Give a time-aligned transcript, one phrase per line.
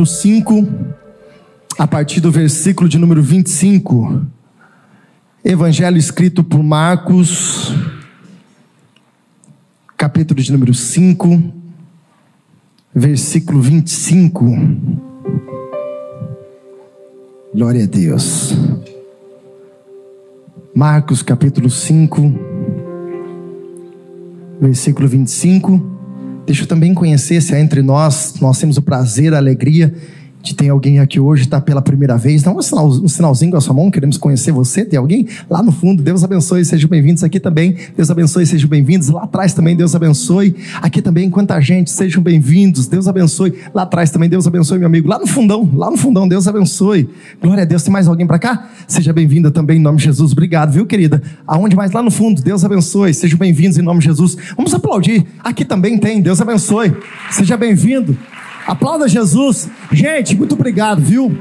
[0.00, 0.68] número 5,
[1.78, 4.26] a partir do versículo de número 25.
[5.44, 7.74] Evangelho escrito por Marcos,
[9.96, 11.42] capítulo de número 5,
[12.94, 14.46] versículo 25.
[17.52, 18.54] Glória a Deus.
[20.74, 22.22] Marcos, capítulo 5,
[24.60, 25.89] versículo 25.
[26.46, 29.94] Deixa eu também conhecer se há entre nós, nós temos o prazer, a alegria
[30.42, 32.42] de ter alguém aqui hoje, está pela primeira vez.
[32.42, 34.84] Dá um, sinal, um sinalzinho com a sua mão, queremos conhecer você.
[34.84, 36.02] Tem alguém lá no fundo?
[36.02, 37.76] Deus abençoe, sejam bem-vindos aqui também.
[37.96, 39.08] Deus abençoe, sejam bem-vindos.
[39.08, 40.56] Lá atrás também, Deus abençoe.
[40.80, 42.86] Aqui também, quanta gente, sejam bem-vindos.
[42.86, 43.54] Deus abençoe.
[43.74, 45.08] Lá atrás também, Deus abençoe, meu amigo.
[45.08, 47.08] Lá no fundão, lá no fundão, Deus abençoe.
[47.40, 47.82] Glória a Deus.
[47.82, 48.70] Tem mais alguém para cá?
[48.88, 50.32] Seja bem-vinda também em nome de Jesus.
[50.32, 51.22] Obrigado, viu, querida?
[51.46, 51.92] Aonde mais?
[51.92, 53.12] Lá no fundo, Deus abençoe.
[53.12, 54.36] Sejam bem-vindos em nome de Jesus.
[54.56, 55.26] Vamos aplaudir.
[55.44, 56.96] Aqui também tem, Deus abençoe.
[57.30, 58.16] Seja bem-vindo.
[58.66, 59.68] Aplauda Jesus.
[59.92, 61.36] Gente, muito obrigado, viu?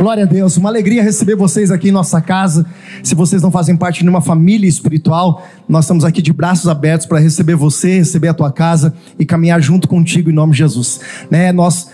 [0.00, 2.64] Glória a Deus, uma alegria receber vocês aqui em nossa casa.
[3.02, 7.06] Se vocês não fazem parte de uma família espiritual, nós estamos aqui de braços abertos
[7.06, 11.00] para receber você, receber a tua casa e caminhar junto contigo em nome de Jesus.
[11.30, 11.52] Né?
[11.52, 11.90] Nós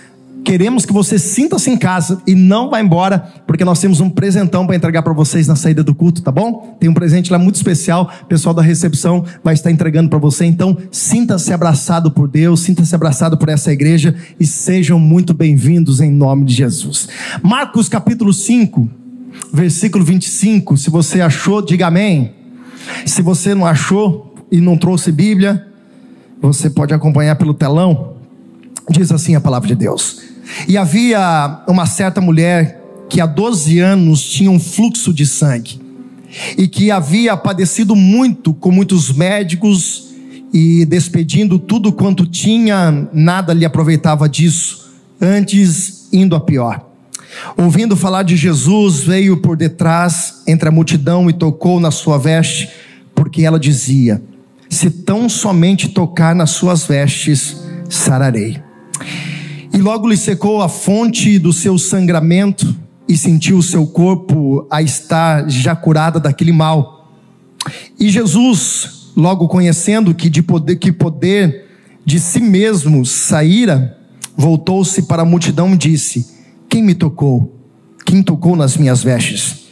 [0.47, 4.65] queremos que você sinta-se em casa e não vá embora, porque nós temos um presentão
[4.65, 6.77] para entregar para vocês na saída do culto, tá bom?
[6.79, 10.45] Tem um presente lá muito especial, o pessoal da recepção vai estar entregando para você.
[10.45, 16.13] Então, sinta-se abraçado por Deus, sinta-se abraçado por essa igreja e sejam muito bem-vindos em
[16.13, 17.09] nome de Jesus.
[17.43, 18.89] Marcos capítulo 5,
[19.53, 20.77] versículo 25.
[20.77, 22.33] Se você achou, diga amém.
[23.05, 25.67] Se você não achou e não trouxe Bíblia,
[26.41, 28.15] você pode acompanhar pelo telão.
[28.89, 30.36] Diz assim a palavra de Deus.
[30.69, 35.81] E havia uma certa mulher que há 12 anos tinha um fluxo de sangue
[36.57, 40.07] e que havia padecido muito com muitos médicos
[40.53, 44.91] e despedindo tudo quanto tinha, nada lhe aproveitava disso,
[45.21, 46.85] antes indo a pior.
[47.57, 52.71] Ouvindo falar de Jesus, veio por detrás entre a multidão e tocou na sua veste,
[53.15, 54.23] porque ela dizia:
[54.71, 57.57] Se tão somente tocar nas suas vestes,
[57.89, 58.63] sararei.
[59.77, 62.75] E logo lhe secou a fonte do seu sangramento
[63.07, 67.13] e sentiu o seu corpo a estar já curada daquele mal.
[68.01, 71.67] E Jesus, logo conhecendo que de poder que poder
[72.07, 73.99] de si mesmo saíra,
[74.35, 76.27] voltou-se para a multidão e disse:
[76.71, 77.61] Quem me tocou?
[78.07, 79.67] Quem tocou nas minhas vestes?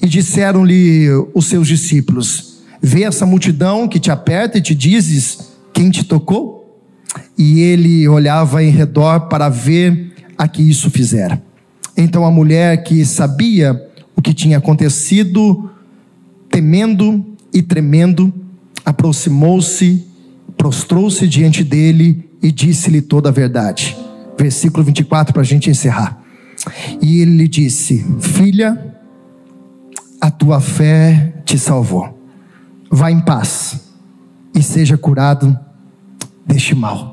[0.00, 5.90] E disseram-lhe os seus discípulos: Vê essa multidão que te aperta e te dizes: Quem
[5.90, 6.61] te tocou?
[7.36, 11.42] E ele olhava em redor para ver a que isso fizera.
[11.96, 13.80] Então a mulher que sabia
[14.16, 15.70] o que tinha acontecido,
[16.50, 18.32] temendo e tremendo,
[18.84, 20.06] aproximou-se,
[20.56, 23.96] prostrou-se diante dele e disse-lhe toda a verdade.
[24.38, 26.22] Versículo 24 para a gente encerrar.
[27.00, 28.96] E ele lhe disse: Filha,
[30.20, 32.18] a tua fé te salvou.
[32.90, 33.80] Vá em paz
[34.54, 35.58] e seja curado
[36.46, 37.11] deste mal.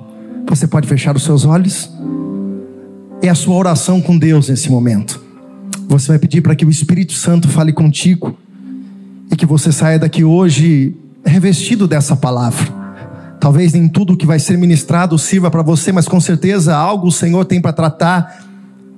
[0.50, 1.92] Você pode fechar os seus olhos?
[3.22, 5.24] É a sua oração com Deus nesse momento.
[5.88, 8.36] Você vai pedir para que o Espírito Santo fale contigo
[9.32, 12.68] e que você saia daqui hoje revestido dessa palavra.
[13.40, 17.12] Talvez nem tudo que vai ser ministrado sirva para você, mas com certeza algo o
[17.12, 18.44] Senhor tem para tratar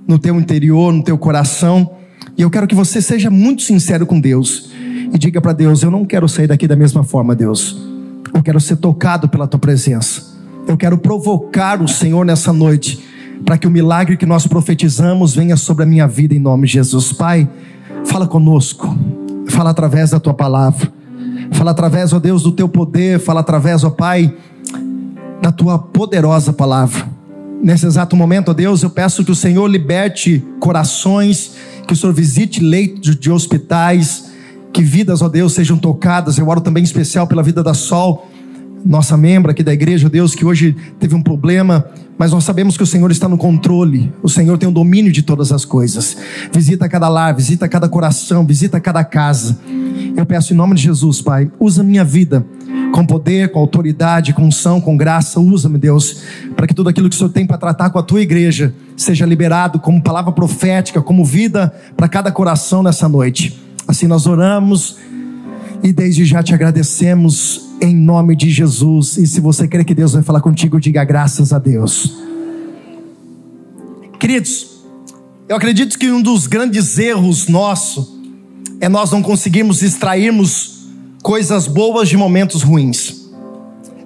[0.07, 1.91] no teu interior, no teu coração.
[2.37, 4.71] E eu quero que você seja muito sincero com Deus
[5.13, 7.77] e diga para Deus: Eu não quero sair daqui da mesma forma, Deus.
[8.33, 10.30] Eu quero ser tocado pela tua presença.
[10.71, 12.97] Eu quero provocar o Senhor nessa noite,
[13.43, 16.73] para que o milagre que nós profetizamos venha sobre a minha vida em nome de
[16.73, 17.11] Jesus.
[17.11, 17.47] Pai,
[18.05, 18.97] fala conosco,
[19.49, 20.89] fala através da tua palavra,
[21.51, 24.33] fala através, ó Deus, do teu poder, fala através, ó Pai,
[25.41, 27.05] da tua poderosa palavra.
[27.61, 31.51] Nesse exato momento, ó Deus, eu peço que o Senhor liberte corações,
[31.85, 34.31] que o Senhor visite leitos de hospitais,
[34.71, 36.37] que vidas, ó Deus, sejam tocadas.
[36.37, 38.30] Eu oro também em especial pela vida da Sol
[38.85, 41.85] nossa membra aqui da igreja, Deus, que hoje teve um problema,
[42.17, 45.21] mas nós sabemos que o Senhor está no controle, o Senhor tem o domínio de
[45.21, 46.17] todas as coisas.
[46.53, 49.57] Visita cada lar, visita cada coração, visita cada casa.
[50.15, 52.45] Eu peço em nome de Jesus, Pai, usa minha vida
[52.91, 56.21] com poder, com autoridade, com unção, com graça, usa-me, Deus,
[56.55, 59.25] para que tudo aquilo que o Senhor tem para tratar com a tua igreja seja
[59.25, 63.59] liberado como palavra profética, como vida para cada coração nessa noite.
[63.87, 64.97] Assim nós oramos
[65.81, 69.17] e desde já te agradecemos em nome de Jesus.
[69.17, 72.15] E se você crê que Deus vai falar contigo, diga graças a Deus.
[74.19, 74.83] Queridos,
[75.49, 78.21] eu acredito que um dos grandes erros nosso
[78.79, 80.85] é nós não conseguirmos extrairmos
[81.23, 83.19] coisas boas de momentos ruins.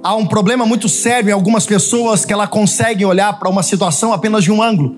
[0.03, 4.13] há um problema muito sério em algumas pessoas que ela conseguem olhar para uma situação
[4.13, 4.95] apenas de um ângulo.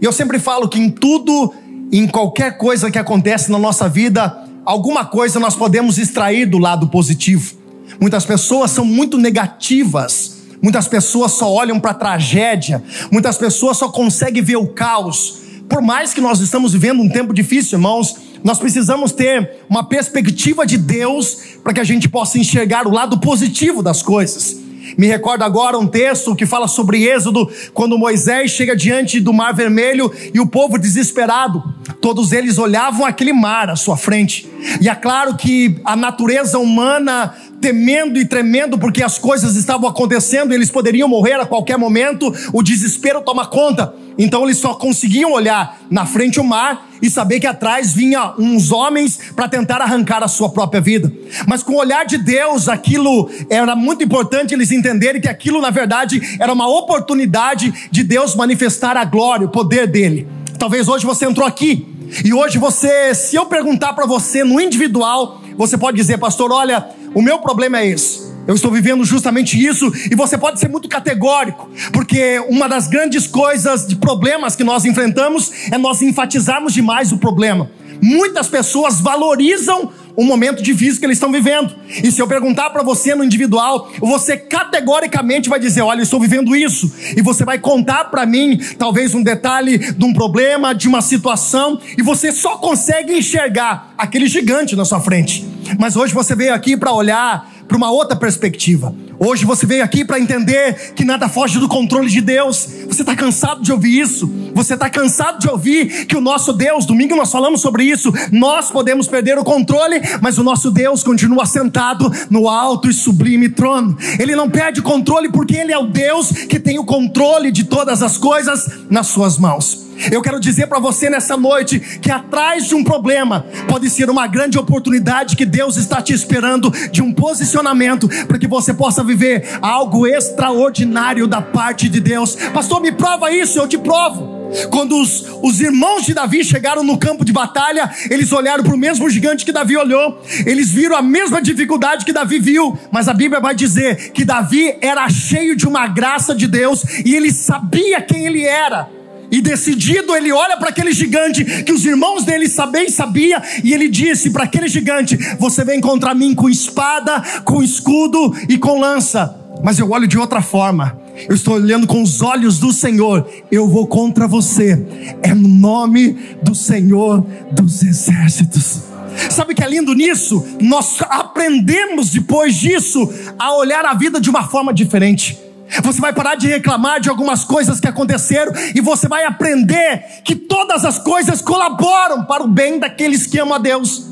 [0.00, 1.52] E eu sempre falo que em tudo,
[1.90, 6.88] em qualquer coisa que acontece na nossa vida, alguma coisa nós podemos extrair do lado
[6.88, 7.56] positivo.
[8.00, 10.36] Muitas pessoas são muito negativas.
[10.62, 12.82] Muitas pessoas só olham para a tragédia.
[13.10, 15.38] Muitas pessoas só conseguem ver o caos.
[15.68, 20.64] Por mais que nós estamos vivendo um tempo difícil, irmãos, nós precisamos ter uma perspectiva
[20.64, 24.66] de Deus para que a gente possa enxergar o lado positivo das coisas.
[24.96, 29.52] Me recordo agora um texto que fala sobre Êxodo, quando Moisés chega diante do Mar
[29.52, 31.62] Vermelho e o povo desesperado,
[32.00, 34.48] todos eles olhavam aquele mar à sua frente.
[34.80, 37.34] E é claro que a natureza humana
[37.66, 42.62] temendo e tremendo porque as coisas estavam acontecendo, eles poderiam morrer a qualquer momento, o
[42.62, 43.92] desespero toma conta.
[44.16, 48.70] Então eles só conseguiam olhar na frente o mar e saber que atrás vinha uns
[48.70, 51.12] homens para tentar arrancar a sua própria vida.
[51.44, 55.70] Mas com o olhar de Deus, aquilo era muito importante eles entenderem que aquilo na
[55.70, 60.28] verdade era uma oportunidade de Deus manifestar a glória, o poder dele.
[60.56, 61.84] Talvez hoje você entrou aqui
[62.24, 66.86] e hoje você, se eu perguntar para você no individual, você pode dizer, pastor, olha,
[67.16, 68.30] o meu problema é esse.
[68.46, 73.26] Eu estou vivendo justamente isso, e você pode ser muito categórico, porque uma das grandes
[73.26, 77.70] coisas de problemas que nós enfrentamos é nós enfatizarmos demais o problema.
[78.02, 81.74] Muitas pessoas valorizam o momento difícil que eles estão vivendo.
[82.02, 86.18] E se eu perguntar para você no individual, você categoricamente vai dizer: Olha, eu estou
[86.18, 86.92] vivendo isso.
[87.16, 91.78] E você vai contar para mim, talvez, um detalhe de um problema, de uma situação,
[91.96, 95.46] e você só consegue enxergar aquele gigante na sua frente.
[95.78, 98.94] Mas hoje você veio aqui para olhar para uma outra perspectiva.
[99.18, 102.68] Hoje você veio aqui para entender que nada foge do controle de Deus.
[102.86, 104.30] Você está cansado de ouvir isso?
[104.54, 108.70] Você está cansado de ouvir que o nosso Deus, domingo nós falamos sobre isso, nós
[108.70, 113.96] podemos perder o controle, mas o nosso Deus continua sentado no alto e sublime trono.
[114.18, 117.64] Ele não perde o controle porque Ele é o Deus que tem o controle de
[117.64, 119.85] todas as coisas nas suas mãos.
[120.10, 124.26] Eu quero dizer para você nessa noite que atrás de um problema pode ser uma
[124.26, 129.58] grande oportunidade que Deus está te esperando de um posicionamento para que você possa viver
[129.60, 132.36] algo extraordinário da parte de Deus.
[132.52, 134.36] Pastor, me prova isso, eu te provo.
[134.70, 138.78] Quando os, os irmãos de Davi chegaram no campo de batalha, eles olharam para o
[138.78, 143.14] mesmo gigante que Davi olhou, eles viram a mesma dificuldade que Davi viu, mas a
[143.14, 148.00] Bíblia vai dizer que Davi era cheio de uma graça de Deus e ele sabia
[148.00, 148.95] quem ele era.
[149.30, 153.88] E decidido, ele olha para aquele gigante que os irmãos dele sabem sabia, e ele
[153.88, 159.34] disse para aquele gigante: Você vem contra mim com espada, com escudo e com lança.
[159.62, 160.98] Mas eu olho de outra forma.
[161.28, 163.26] Eu estou olhando com os olhos do Senhor.
[163.50, 164.86] Eu vou contra você.
[165.22, 166.12] É no nome
[166.42, 168.82] do Senhor dos exércitos.
[169.30, 170.44] Sabe o que é lindo nisso?
[170.60, 175.38] Nós aprendemos depois disso a olhar a vida de uma forma diferente.
[175.82, 180.34] Você vai parar de reclamar de algumas coisas que aconteceram e você vai aprender que
[180.34, 184.06] todas as coisas colaboram para o bem daqueles que amam a Deus.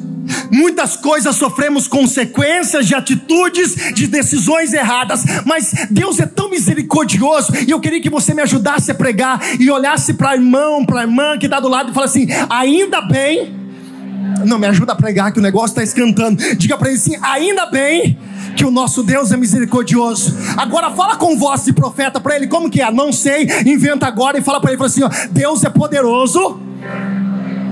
[0.50, 7.70] Muitas coisas sofremos consequências de atitudes, de decisões erradas, mas Deus é tão misericordioso e
[7.70, 11.38] eu queria que você me ajudasse a pregar e olhasse para irmão, para a irmã
[11.38, 13.64] que está do lado e falasse assim: ainda bem.
[14.44, 16.42] Não, me ajuda a pregar que o negócio está escantando.
[16.56, 18.18] Diga para ele assim: ainda bem
[18.54, 20.36] que o nosso Deus é misericordioso.
[20.56, 22.90] Agora fala com voz de profeta para ele, como que é?
[22.90, 26.60] Não sei, inventa agora e fala para ele fala assim: ó, Deus é poderoso.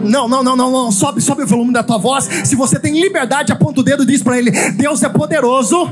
[0.05, 0.93] Não, não, não, não, não.
[0.93, 2.29] Sobe, sobe o volume da tua voz.
[2.45, 5.91] Se você tem liberdade, aponta o dedo e diz para ele: Deus é poderoso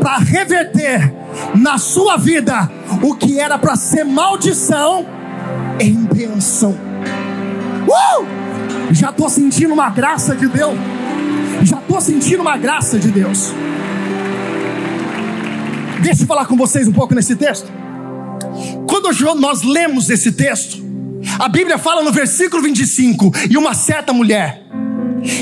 [0.00, 1.12] para reverter
[1.54, 2.70] na sua vida
[3.02, 5.06] o que era para ser maldição
[5.80, 6.76] em bênção.
[7.86, 8.42] Uh!
[8.92, 10.74] Já estou sentindo uma graça de Deus.
[11.64, 13.52] Já estou sentindo uma graça de Deus.
[16.02, 17.70] Deixa eu falar com vocês um pouco nesse texto.
[18.88, 20.82] Quando nós lemos esse texto,
[21.38, 24.64] a Bíblia fala no versículo 25: e uma certa mulher,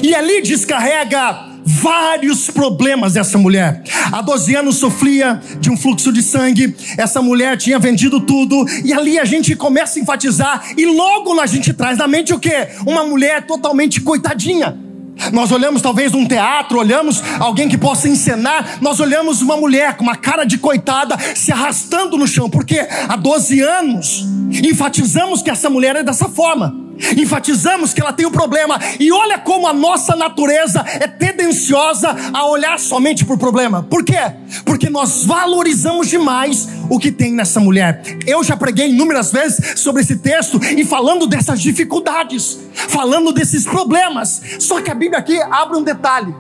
[0.03, 3.83] e ali descarrega vários problemas dessa mulher.
[4.13, 8.93] Há 12 anos sofria de um fluxo de sangue, essa mulher tinha vendido tudo, e
[8.93, 12.69] ali a gente começa a enfatizar, e logo a gente traz na mente o que?
[12.87, 14.90] Uma mulher totalmente coitadinha
[15.33, 20.05] nós olhamos talvez um teatro, olhamos alguém que possa encenar, nós olhamos uma mulher com
[20.05, 25.71] uma cara de coitada se arrastando no chão, porque há 12 anos enfatizamos que essa
[25.71, 30.15] mulher é dessa forma enfatizamos que ela tem um problema, e olha como a nossa
[30.15, 33.83] natureza é tendenciosa a olhar somente por problema.
[33.83, 34.19] Por quê?
[34.65, 38.03] Porque nós valorizamos demais o que tem nessa mulher.
[38.27, 44.43] Eu já preguei inúmeras vezes sobre esse texto e falando dessas dificuldades, falando desses problemas.
[44.59, 46.35] Só que a Bíblia aqui abre um detalhe.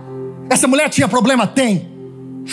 [0.50, 1.46] Essa mulher tinha problema?
[1.46, 1.88] Tem.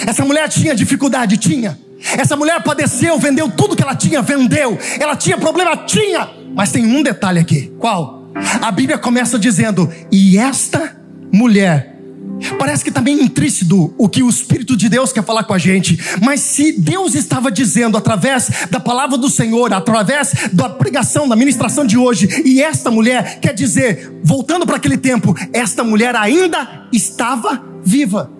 [0.06, 1.38] Essa mulher tinha dificuldade?
[1.38, 1.78] Tinha.
[2.16, 4.78] Essa mulher padeceu, vendeu tudo que ela tinha, vendeu.
[5.00, 5.76] Ela tinha problema?
[5.78, 6.30] Tinha.
[6.56, 7.74] Mas tem um detalhe aqui.
[7.80, 8.32] Qual?
[8.62, 10.96] A Bíblia começa dizendo: E esta
[11.34, 11.97] mulher
[12.58, 15.58] Parece que está bem intrínseco o que o Espírito de Deus quer falar com a
[15.58, 16.00] gente.
[16.22, 21.86] Mas se Deus estava dizendo através da palavra do Senhor, através da pregação, da ministração
[21.86, 27.64] de hoje, e esta mulher quer dizer, voltando para aquele tempo, esta mulher ainda estava
[27.84, 28.32] viva.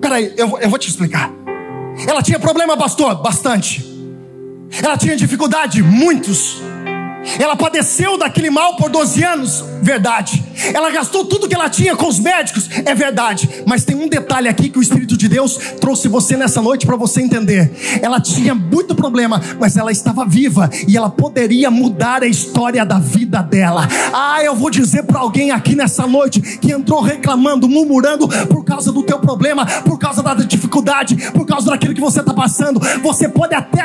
[0.00, 1.30] Peraí, eu, eu vou te explicar.
[2.06, 3.22] Ela tinha problema, pastor?
[3.22, 3.84] Bastante.
[4.82, 5.82] Ela tinha dificuldade?
[5.82, 6.60] Muitos.
[7.38, 10.44] Ela padeceu daquele mal por 12 anos, verdade.
[10.72, 13.48] Ela gastou tudo que ela tinha com os médicos, é verdade.
[13.66, 16.96] Mas tem um detalhe aqui que o Espírito de Deus trouxe você nessa noite para
[16.96, 17.72] você entender.
[18.00, 22.98] Ela tinha muito problema, mas ela estava viva e ela poderia mudar a história da
[22.98, 23.88] vida dela.
[24.12, 28.92] Ah, eu vou dizer para alguém aqui nessa noite que entrou reclamando, murmurando por causa
[28.92, 32.80] do teu problema, por causa da dificuldade, por causa daquilo que você está passando.
[33.02, 33.84] Você pode até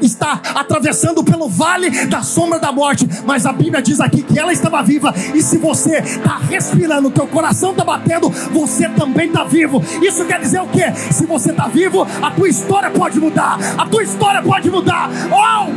[0.00, 4.38] estar atravessando pelo vale da sombra sombra da morte, mas a Bíblia diz aqui que
[4.38, 9.44] ela estava viva, e se você está respirando, teu coração está batendo, você também está
[9.44, 9.84] vivo.
[10.00, 10.90] Isso quer dizer o quê?
[11.10, 15.10] Se você está vivo, a tua história pode mudar, a tua história pode mudar.
[15.30, 15.70] Oh!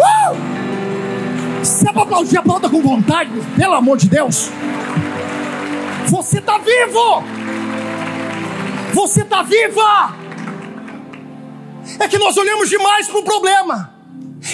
[0.00, 1.64] Uh!
[1.64, 4.50] Se é para aplaudir, aplauda com vontade, pelo amor de Deus.
[6.06, 7.22] Você está vivo!
[8.94, 10.16] Você está viva!
[12.00, 13.97] É que nós olhamos demais para o problema.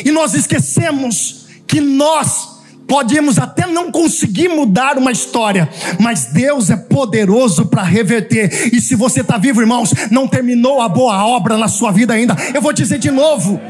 [0.04, 2.54] E nós esquecemos que nós
[2.86, 8.70] podemos até não conseguir mudar uma história, mas Deus é poderoso para reverter.
[8.72, 12.36] E se você está vivo, irmãos, não terminou a boa obra na sua vida ainda.
[12.54, 13.60] Eu vou dizer de novo.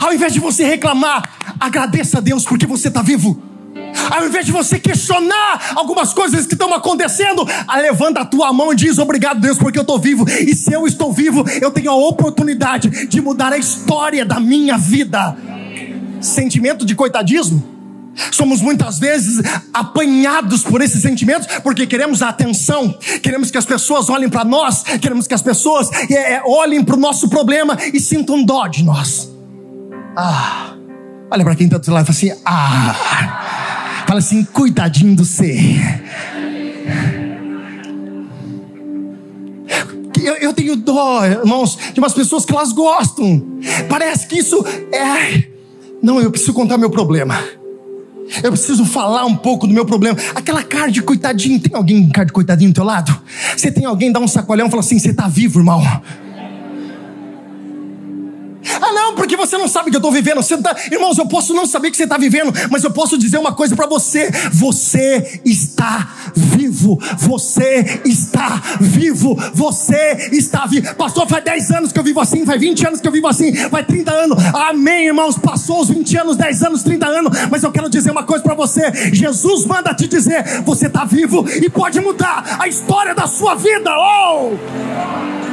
[0.00, 3.53] Ao invés de você reclamar, agradeça a Deus porque você está vivo.
[4.10, 7.46] Ao invés de você questionar algumas coisas que estão acontecendo,
[7.80, 10.24] levanta a tua mão e diz: Obrigado, Deus, porque eu estou vivo.
[10.28, 14.76] E se eu estou vivo, eu tenho a oportunidade de mudar a história da minha
[14.76, 15.36] vida.
[16.20, 17.74] Sentimento de coitadismo?
[18.30, 24.08] Somos muitas vezes apanhados por esses sentimentos porque queremos a atenção, queremos que as pessoas
[24.08, 27.98] olhem para nós, queremos que as pessoas é, é olhem para o nosso problema e
[27.98, 29.28] sintam dó de nós.
[30.16, 30.74] Ah,
[31.30, 33.63] olha para quem está do lado e fala assim: Ah.
[34.14, 35.58] Fala assim, cuidadinho do ser.
[40.22, 43.58] Eu, eu, tenho dó, irmãos, de umas pessoas que elas gostam.
[43.88, 45.48] Parece que isso é.
[46.00, 47.42] Não, eu preciso contar meu problema.
[48.40, 50.16] Eu preciso falar um pouco do meu problema.
[50.32, 51.58] Aquela cara de coitadinho.
[51.58, 53.20] Tem alguém cara de coitadinho do teu lado?
[53.56, 55.82] Você tem alguém dá um sacolhão e fala assim: você está vivo, irmão?
[59.24, 60.36] Porque você não sabe que eu estou vivendo.
[60.36, 60.76] Você tá...
[60.92, 63.74] Irmãos, eu posso não saber que você está vivendo, mas eu posso dizer uma coisa
[63.74, 67.00] para você: você está vivo.
[67.16, 69.34] Você está vivo.
[69.54, 70.94] Você está vivo.
[70.96, 73.54] Pastor, faz 10 anos que eu vivo assim, faz 20 anos que eu vivo assim,
[73.70, 74.38] faz 30 anos.
[74.52, 75.38] Amém, irmãos.
[75.38, 78.54] Passou os 20 anos, 10 anos, 30 anos, mas eu quero dizer uma coisa para
[78.54, 83.54] você: Jesus manda te dizer, você está vivo e pode mudar a história da sua
[83.54, 83.90] vida.
[83.90, 85.43] Oh!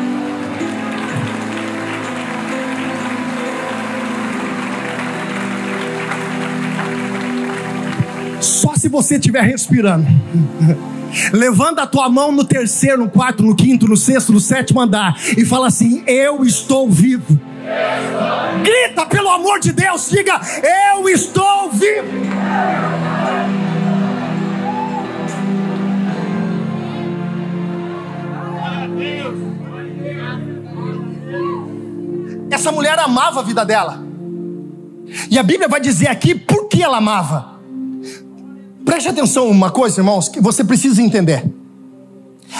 [8.62, 10.06] Só se você estiver respirando.
[11.34, 15.20] Levanta a tua mão no terceiro, no quarto, no quinto, no sexto, no sétimo andar
[15.36, 17.39] e fala assim: Eu estou vivo.
[18.63, 20.39] Grita pelo amor de Deus, diga:
[20.94, 22.08] Eu estou vivo.
[32.51, 34.03] Essa mulher amava a vida dela.
[35.32, 37.50] E a Bíblia vai dizer aqui por que ela amava.
[38.85, 41.45] Preste atenção uma coisa, irmãos, que você precisa entender.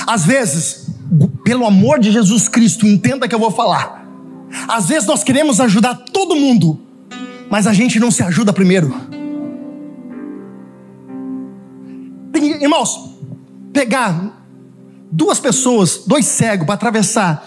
[0.06, 0.88] Às vezes,
[1.44, 4.06] pelo amor de Jesus Cristo, entenda que eu vou falar.
[4.68, 6.80] Às vezes nós queremos ajudar todo mundo,
[7.50, 8.94] mas a gente não se ajuda primeiro.
[12.32, 13.16] Tem, irmãos,
[13.74, 14.38] pegar
[15.12, 17.46] duas pessoas, dois cegos, para atravessar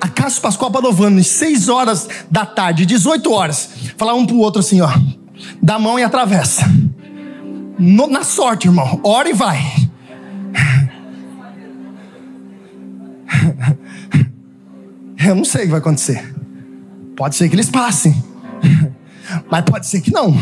[0.00, 4.38] a Cássio Pascoal Padovano, em 6 horas da tarde, 18 horas, falar um para o
[4.38, 4.90] outro assim, ó,
[5.62, 6.70] dá a mão e atravessa
[7.78, 9.00] no, na sorte, irmão.
[9.02, 9.60] Ora e vai.
[15.26, 16.34] Eu não sei o que vai acontecer.
[17.16, 18.14] Pode ser que eles passem,
[19.50, 20.36] mas pode ser que não.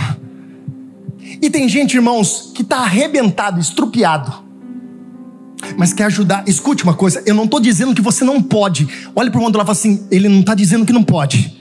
[1.40, 4.32] E tem gente, irmãos, que está arrebentado, estrupiado,
[5.76, 6.44] mas quer ajudar.
[6.48, 8.88] Escute uma coisa: eu não estou dizendo que você não pode.
[9.14, 11.56] Olhe para o mundo lá e fala assim: ele não está dizendo que não pode.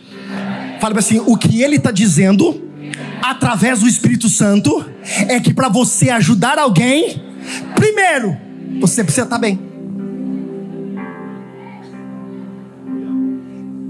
[0.80, 2.71] Fala assim: o que ele está dizendo
[3.22, 4.86] através do Espírito Santo
[5.28, 7.22] é que para você ajudar alguém,
[7.76, 8.38] primeiro,
[8.80, 9.60] você precisa estar bem.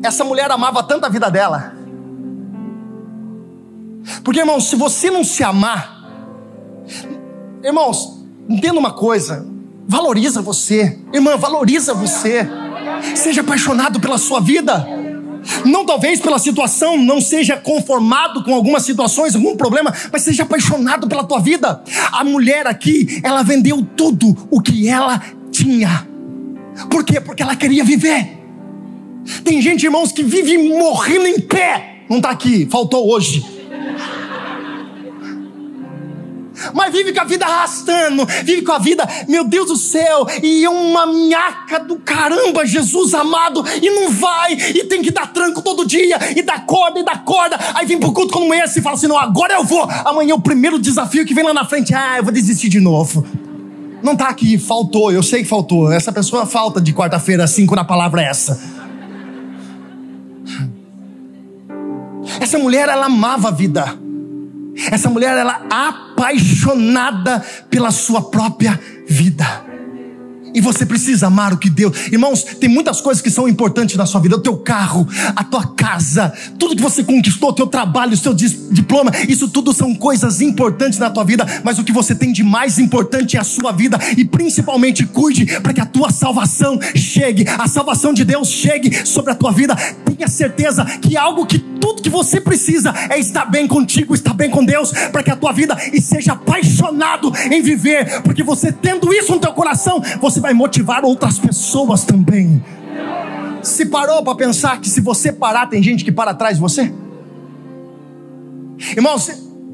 [0.04, 1.76] Essa mulher amava tanto a vida dela.
[4.24, 6.04] Porque, irmãos, se você não se amar,
[7.64, 9.46] irmãos, entenda uma coisa:
[9.88, 12.48] valoriza você, irmã, valoriza você.
[13.16, 15.01] Seja apaixonado pela sua vida.
[15.66, 21.08] Não talvez pela situação, não seja conformado com algumas situações, algum problema, mas seja apaixonado
[21.08, 21.82] pela tua vida.
[22.12, 25.22] A mulher aqui, ela vendeu tudo o que ela
[25.52, 26.08] tinha.
[26.90, 27.20] Por quê?
[27.20, 28.38] Porque ela queria viver.
[29.44, 32.04] Tem gente, irmãos, que vive morrendo em pé.
[32.10, 33.46] Não está aqui, faltou hoje.
[36.74, 40.64] Mas vive com a vida arrastando, vive com a vida, meu Deus do céu, e
[40.64, 45.62] é uma minhaca do caramba, Jesus amado, e não vai, e tem que dar tranco
[45.62, 47.58] todo dia, e dá corda, e dá corda.
[47.74, 49.88] Aí vem pro culto como esse e fala assim: não, agora eu vou.
[50.06, 52.80] Amanhã é o primeiro desafio que vem lá na frente, ah, eu vou desistir de
[52.80, 53.26] novo.
[54.02, 55.92] Não está aqui, faltou, eu sei que faltou.
[55.92, 58.60] Essa pessoa falta de quarta-feira, cinco na palavra é essa.
[62.40, 64.01] Essa mulher, ela amava a vida.
[64.92, 69.46] Essa mulher, ela apaixonada pela sua própria vida.
[70.54, 72.08] E você precisa amar o que Deus.
[72.12, 75.68] Irmãos, tem muitas coisas que são importantes na sua vida: o teu carro, a tua
[75.68, 80.42] casa, tudo que você conquistou, o teu trabalho, o seu diploma, isso tudo são coisas
[80.42, 83.72] importantes na tua vida, mas o que você tem de mais importante é a sua
[83.72, 89.06] vida, e principalmente cuide para que a tua salvação chegue, a salvação de Deus chegue
[89.06, 89.76] sobre a tua vida.
[90.06, 94.50] Tenha certeza que algo que tudo que você precisa é estar bem contigo, estar bem
[94.50, 99.14] com Deus, para que a tua vida e seja apaixonado em viver, porque você tendo
[99.14, 102.62] isso no teu coração, você vai motivar outras pessoas também.
[103.62, 106.92] Se parou para pensar que se você parar, tem gente que para atrás de você?
[108.96, 109.30] Irmãos,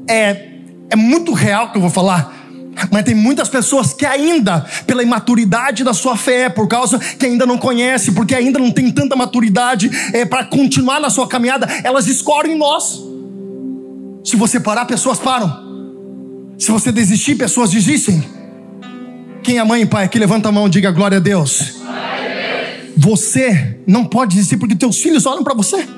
[0.06, 0.48] é,
[0.90, 2.36] é muito real que eu vou falar.
[2.92, 7.44] Mas tem muitas pessoas que ainda, pela imaturidade da sua fé, por causa que ainda
[7.44, 12.06] não conhece, porque ainda não tem tanta maturidade é, para continuar na sua caminhada, elas
[12.06, 13.02] escorrem em nós.
[14.22, 15.66] Se você parar, pessoas param.
[16.58, 18.37] Se você desistir, pessoas desistem.
[19.48, 21.76] Quem é mãe e pai aqui, levanta a mão e diga glória a Deus.
[22.94, 25.88] Você não pode desistir porque teus filhos olham para você.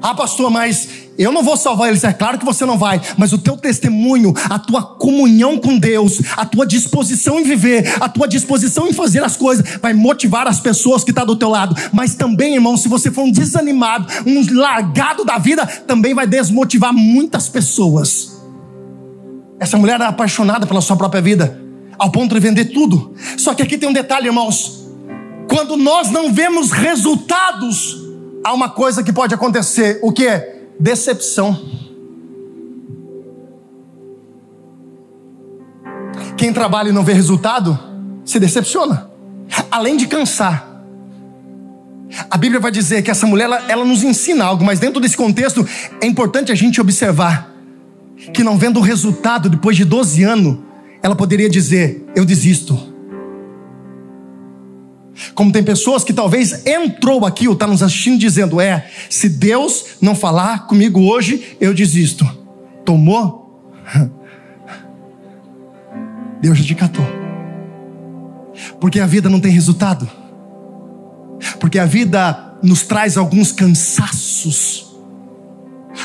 [0.00, 2.02] Ah, pastor, mas eu não vou salvar eles.
[2.02, 6.22] É claro que você não vai, mas o teu testemunho, a tua comunhão com Deus,
[6.38, 10.60] a tua disposição em viver, a tua disposição em fazer as coisas, vai motivar as
[10.60, 11.76] pessoas que estão tá do teu lado.
[11.92, 16.94] Mas também, irmão, se você for um desanimado, um largado da vida, também vai desmotivar
[16.94, 18.42] muitas pessoas.
[19.60, 21.62] Essa mulher era apaixonada pela sua própria vida
[21.98, 23.14] ao ponto de vender tudo.
[23.36, 24.88] Só que aqui tem um detalhe, irmãos.
[25.48, 28.02] Quando nós não vemos resultados,
[28.42, 30.66] há uma coisa que pode acontecer: o que é?
[30.78, 31.58] Decepção.
[36.36, 37.78] Quem trabalha e não vê resultado,
[38.24, 39.10] se decepciona,
[39.70, 40.74] além de cansar.
[42.30, 45.16] A Bíblia vai dizer que essa mulher ela, ela nos ensina algo, mas dentro desse
[45.16, 45.66] contexto
[46.00, 47.52] é importante a gente observar
[48.32, 50.58] que não vendo resultado depois de 12 anos,
[51.04, 52.94] ela poderia dizer: Eu desisto.
[55.34, 59.84] Como tem pessoas que talvez entrou aqui ou está nos assistindo dizendo: É, se Deus
[60.00, 62.26] não falar comigo hoje, eu desisto.
[62.86, 63.70] Tomou?
[66.40, 67.04] Deus já te catou.
[68.80, 70.10] Porque a vida não tem resultado.
[71.60, 74.86] Porque a vida nos traz alguns cansaços.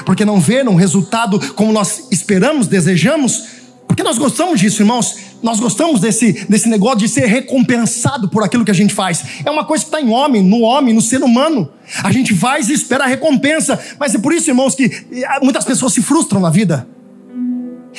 [0.05, 3.58] Porque não vê um resultado como nós esperamos, desejamos
[3.89, 5.17] porque nós gostamos disso, irmãos.
[5.41, 9.23] Nós gostamos desse, desse negócio de ser recompensado por aquilo que a gente faz.
[9.43, 11.67] É uma coisa que está em homem, no homem, no ser humano.
[12.03, 13.79] A gente faz e espera a recompensa.
[13.99, 16.87] Mas é por isso, irmãos, que eh, muitas pessoas se frustram na vida.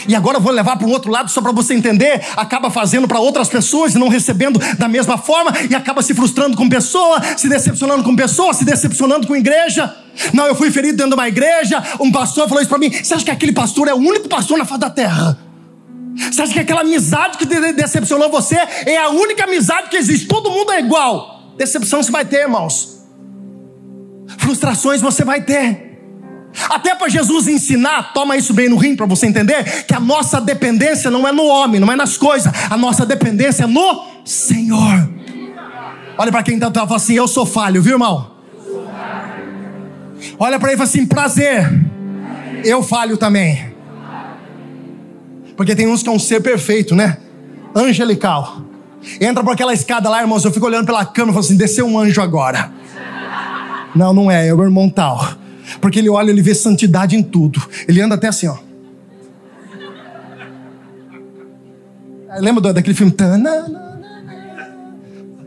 [0.07, 2.25] E agora eu vou levar para o outro lado só para você entender.
[2.37, 6.57] Acaba fazendo para outras pessoas e não recebendo da mesma forma, e acaba se frustrando
[6.57, 9.93] com pessoa, se decepcionando com pessoa, se decepcionando com igreja.
[10.33, 11.83] Não, eu fui ferido dentro de uma igreja.
[11.99, 12.93] Um pastor falou isso para mim.
[12.93, 15.50] Você acha que aquele pastor é o único pastor na face da terra?
[16.31, 20.27] Você acha que aquela amizade que decepcionou você é a única amizade que existe?
[20.27, 21.55] Todo mundo é igual.
[21.57, 23.01] Decepção você vai ter, irmãos.
[24.39, 25.91] Frustrações você vai ter.
[26.69, 30.41] Até para Jesus ensinar, toma isso bem no rim para você entender que a nossa
[30.41, 35.09] dependência não é no homem, não é nas coisas, a nossa dependência é no Senhor.
[36.19, 38.33] Olha para quem está tá, fala assim: Eu sou falho, viu, irmão?
[40.39, 41.67] Olha para ele e fala assim: Prazer,
[42.65, 43.70] eu falho também.
[45.61, 47.19] Porque tem uns que é um ser perfeito, né?
[47.75, 48.63] Angelical.
[49.21, 50.43] Entra por aquela escada lá, irmãos.
[50.43, 52.73] Eu fico olhando pela cama e falo assim: desceu um anjo agora.
[53.95, 55.23] Não, não é, é o irmão tal.
[55.79, 57.63] Porque ele olha, ele vê santidade em tudo.
[57.87, 58.57] Ele anda até assim, ó.
[62.39, 63.15] Lembra daquele filme?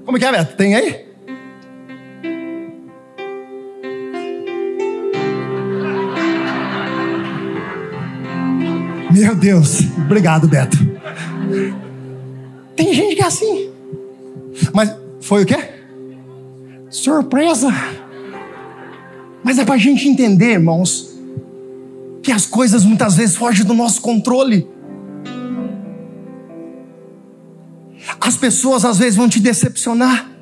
[0.05, 0.55] Como que é, Beto?
[0.55, 1.07] Tem aí?
[9.13, 10.75] Meu Deus, obrigado, Beto.
[12.75, 13.69] Tem gente que é assim.
[14.73, 15.57] Mas foi o quê?
[16.89, 17.71] Surpresa.
[19.43, 21.13] Mas é para a gente entender, irmãos,
[22.23, 24.67] que as coisas muitas vezes fogem do nosso controle.
[28.19, 30.32] As pessoas às vezes vão te decepcionar.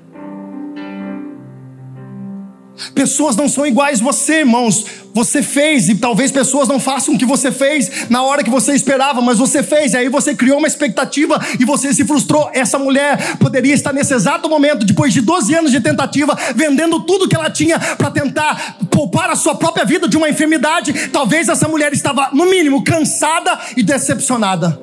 [2.94, 4.86] Pessoas não são iguais você, irmãos.
[5.14, 8.74] Você fez e talvez pessoas não façam o que você fez na hora que você
[8.74, 9.94] esperava, mas você fez.
[9.94, 12.50] E aí você criou uma expectativa e você se frustrou.
[12.54, 17.28] Essa mulher poderia estar nesse exato momento, depois de 12 anos de tentativa, vendendo tudo
[17.28, 21.10] que ela tinha para tentar poupar a sua própria vida de uma enfermidade.
[21.10, 24.80] Talvez essa mulher estava, no mínimo, cansada e decepcionada.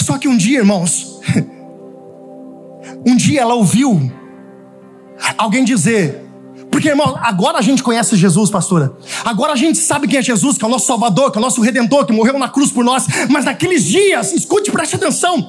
[0.00, 1.20] Só que um dia, irmãos,
[3.06, 4.10] um dia ela ouviu
[5.38, 6.19] alguém dizer:
[6.80, 8.94] porque, irmão, agora a gente conhece Jesus, pastora.
[9.22, 11.42] Agora a gente sabe quem é Jesus, que é o nosso Salvador, que é o
[11.42, 13.06] nosso Redentor, que morreu na cruz por nós.
[13.28, 15.46] Mas naqueles dias, escute, preste atenção.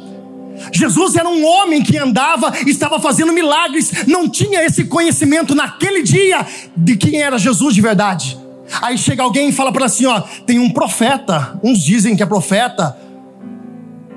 [0.74, 6.46] Jesus era um homem que andava, estava fazendo milagres, não tinha esse conhecimento naquele dia
[6.76, 8.38] de quem era Jesus de verdade.
[8.82, 12.26] Aí chega alguém e fala para assim: ó, tem um profeta, uns dizem que é
[12.26, 12.98] profeta,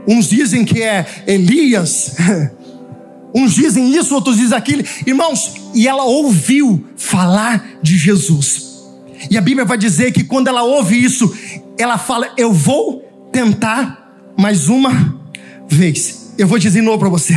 [0.09, 2.17] uns dizem que é Elias.
[3.35, 4.85] Uns dizem isso, outros dizem aquilo.
[5.07, 8.85] Irmãos, e ela ouviu falar de Jesus.
[9.31, 11.35] E a Bíblia vai dizer que quando ela ouve isso,
[11.77, 15.19] ela fala: Eu vou tentar mais uma
[15.69, 16.24] vez.
[16.37, 17.35] Eu vou dizer novo para você,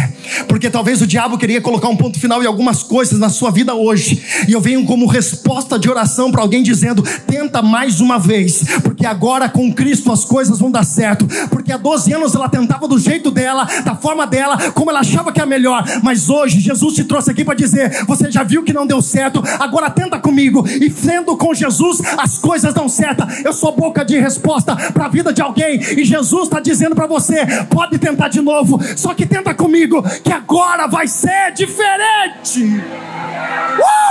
[0.47, 3.75] porque talvez o diabo queria colocar um ponto final em algumas coisas na sua vida
[3.75, 8.63] hoje, e eu venho como resposta de oração para alguém dizendo: tenta mais uma vez,
[8.81, 11.27] porque agora com Cristo as coisas vão dar certo.
[11.49, 15.31] Porque há 12 anos ela tentava do jeito dela, da forma dela, como ela achava
[15.31, 18.73] que é melhor, mas hoje Jesus te trouxe aqui para dizer: você já viu que
[18.73, 23.23] não deu certo, agora tenta comigo, e sendo com Jesus as coisas dão certo.
[23.45, 27.05] Eu sou boca de resposta para a vida de alguém, e Jesus está dizendo para
[27.05, 32.63] você: pode tentar de novo só que tenta comigo que agora vai ser diferente.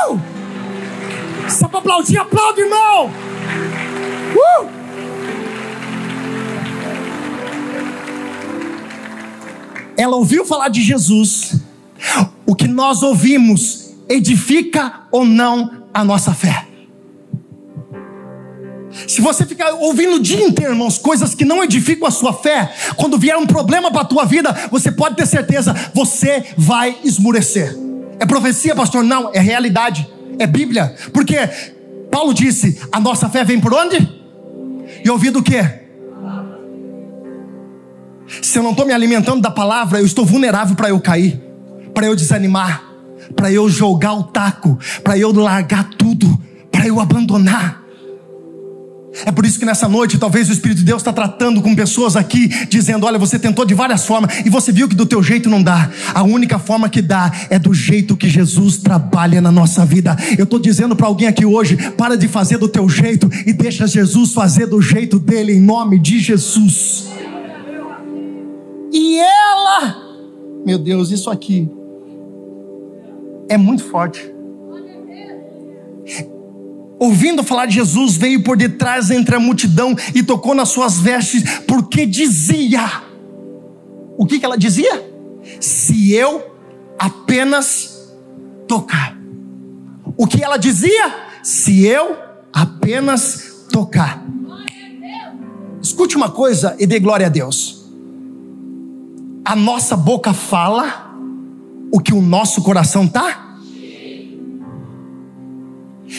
[0.09, 0.21] Uh!
[1.49, 3.11] Só para aplaudir, aplaude, irmão.
[4.35, 4.69] Uh!
[9.97, 11.61] Ela ouviu falar de Jesus.
[12.45, 16.66] O que nós ouvimos edifica ou não a nossa fé.
[19.17, 22.71] Se você ficar ouvindo o dia inteiro, irmãos, coisas que não edificam a sua fé,
[22.97, 27.75] quando vier um problema para a tua vida, você pode ter certeza, você vai esmurecer.
[28.21, 29.03] É profecia, pastor?
[29.03, 30.07] Não, é realidade,
[30.39, 30.95] é Bíblia.
[31.15, 31.35] Porque
[32.11, 34.07] Paulo disse: a nossa fé vem por onde?
[35.03, 35.65] E ouvido o quê?
[38.43, 41.41] Se eu não estou me alimentando da palavra, eu estou vulnerável para eu cair,
[41.95, 42.85] para eu desanimar,
[43.35, 46.39] para eu jogar o taco, para eu largar tudo,
[46.71, 47.86] para eu abandonar.
[49.25, 52.17] É por isso que nessa noite, talvez o Espírito de Deus está tratando com pessoas
[52.17, 55.49] aqui, dizendo: olha, você tentou de várias formas e você viu que do teu jeito
[55.49, 55.91] não dá.
[56.15, 60.17] A única forma que dá é do jeito que Jesus trabalha na nossa vida.
[60.37, 63.87] Eu estou dizendo para alguém aqui hoje: para de fazer do teu jeito e deixa
[63.87, 67.07] Jesus fazer do jeito dele, em nome de Jesus.
[68.93, 69.97] E ela,
[70.65, 71.69] meu Deus, isso aqui
[73.49, 74.36] é muito forte
[76.99, 81.61] ouvindo falar de Jesus, veio por detrás entre a multidão e tocou nas suas vestes,
[81.67, 83.03] porque dizia:
[84.17, 85.05] O que, que ela dizia?
[85.61, 86.55] Se eu
[86.99, 88.13] apenas
[88.67, 89.17] tocar.
[90.17, 91.15] O que ela dizia?
[91.43, 92.17] Se eu
[92.53, 94.25] apenas tocar.
[95.81, 97.85] Escute uma coisa e dê glória a Deus.
[99.45, 101.15] A nossa boca fala
[101.93, 103.46] o que o nosso coração está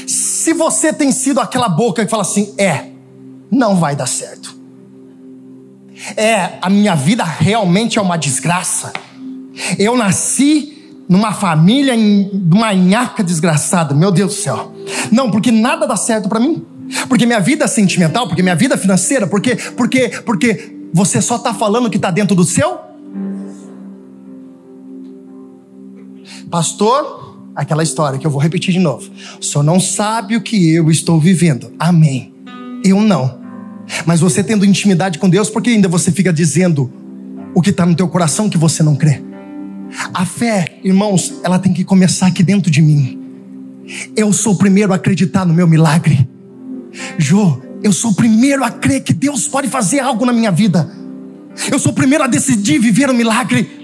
[0.06, 2.88] se você tem sido aquela boca que fala assim, é,
[3.52, 4.56] não vai dar certo.
[6.16, 8.94] É, a minha vida realmente é uma desgraça.
[9.80, 10.78] Eu nasci
[11.10, 14.74] numa família, numa nhaca desgraçada, meu Deus do céu.
[15.12, 16.66] Não, porque nada dá certo para mim.
[17.10, 21.36] Porque minha vida é sentimental, porque minha vida é financeira, porque, porque, porque você só
[21.36, 22.80] está falando que está dentro do seu?
[26.50, 27.27] Pastor,
[27.58, 29.10] aquela história que eu vou repetir de novo.
[29.42, 31.74] Senhor não sabe o que eu estou vivendo.
[31.80, 32.32] Amém.
[32.86, 33.40] Eu não.
[34.06, 36.92] Mas você tendo intimidade com Deus, por que ainda você fica dizendo
[37.56, 39.24] o que está no teu coração que você não crê?
[40.14, 43.20] A fé, irmãos, ela tem que começar aqui dentro de mim.
[44.16, 46.30] Eu sou o primeiro a acreditar no meu milagre.
[47.18, 50.92] Jô, eu sou o primeiro a crer que Deus pode fazer algo na minha vida.
[51.72, 53.77] Eu sou o primeiro a decidir viver o um milagre.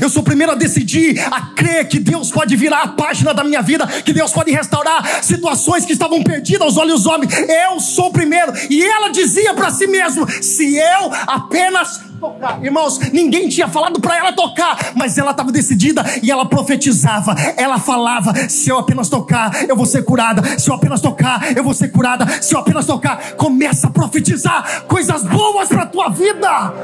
[0.00, 3.42] Eu sou o primeiro a decidir, a crer que Deus pode virar a página da
[3.42, 7.32] minha vida, que Deus pode restaurar situações que estavam perdidas aos olhos dos homens.
[7.32, 8.52] Eu sou o primeiro.
[8.68, 12.62] E ela dizia para si mesma: se eu apenas tocar.
[12.62, 17.34] Irmãos, ninguém tinha falado para ela tocar, mas ela estava decidida e ela profetizava.
[17.56, 20.58] Ela falava: se eu apenas tocar, eu vou ser curada.
[20.58, 22.26] Se eu apenas tocar, eu vou ser curada.
[22.42, 26.74] Se eu apenas tocar, começa a profetizar coisas boas para tua vida.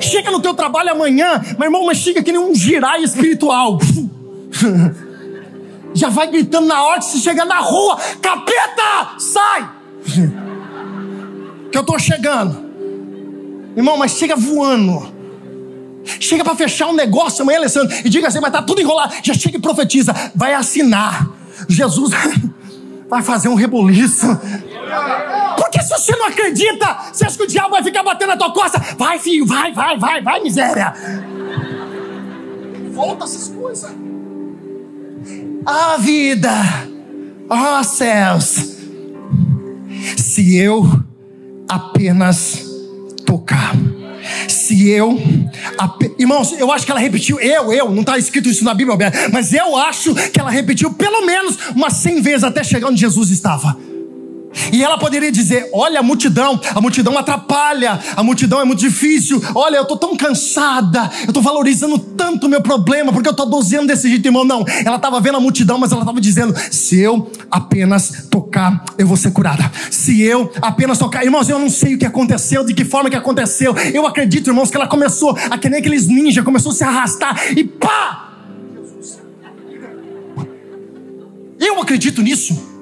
[0.00, 3.78] Chega no teu trabalho amanhã, meu irmão, mas chega que nem um girai espiritual.
[5.94, 9.70] Já vai gritando na hora que você chegar na rua: capeta, sai!
[11.70, 12.64] Que eu estou chegando.
[13.76, 15.12] Irmão, mas chega voando.
[16.20, 19.14] Chega para fechar um negócio amanhã, Alessandro, e diga assim: mas tá tudo enrolado.
[19.22, 21.28] Já chega e profetiza: vai assinar.
[21.68, 22.12] Jesus
[23.10, 24.26] vai fazer um reboliço.
[25.66, 28.52] Porque se você não acredita, você acha que o diabo vai ficar batendo na tua
[28.52, 28.78] costa?
[28.96, 30.94] Vai, filho, vai, vai, vai, vai, miséria.
[32.92, 33.90] Volta essas coisas.
[35.66, 36.52] A vida,
[37.50, 38.76] ó oh, céus,
[40.16, 40.88] se eu
[41.68, 42.64] apenas
[43.26, 43.74] tocar.
[44.48, 45.18] Se eu,
[46.18, 48.96] irmãos, eu acho que ela repetiu, eu, eu, não está escrito isso na Bíblia,
[49.32, 53.30] mas eu acho que ela repetiu pelo menos umas 100 vezes até chegar onde Jesus
[53.30, 53.76] estava.
[54.72, 59.42] E ela poderia dizer: Olha a multidão, a multidão atrapalha, a multidão é muito difícil.
[59.54, 63.46] Olha, eu estou tão cansada, eu estou valorizando tanto o meu problema, porque eu estou
[63.46, 64.44] dozeando desse jeito, irmão.
[64.44, 69.06] Não, ela estava vendo a multidão, mas ela estava dizendo: Se eu apenas tocar, eu
[69.06, 69.70] vou ser curada.
[69.90, 73.16] Se eu apenas tocar, irmãos, eu não sei o que aconteceu, de que forma que
[73.16, 73.74] aconteceu.
[73.92, 77.52] Eu acredito, irmãos, que ela começou a que nem aqueles ninjas, começou a se arrastar
[77.56, 78.22] e pá!
[81.58, 82.75] Eu acredito nisso.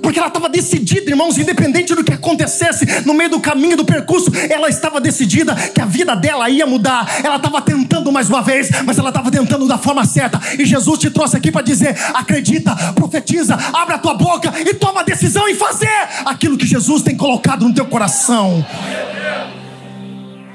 [0.00, 4.30] Porque ela estava decidida, irmãos, independente do que acontecesse no meio do caminho do percurso,
[4.48, 7.20] ela estava decidida que a vida dela ia mudar.
[7.22, 10.40] Ela estava tentando mais uma vez, mas ela estava tentando da forma certa.
[10.58, 15.00] E Jesus te trouxe aqui para dizer: acredita, profetiza, abre a tua boca e toma
[15.00, 15.88] a decisão em fazer
[16.24, 18.64] aquilo que Jesus tem colocado no teu coração.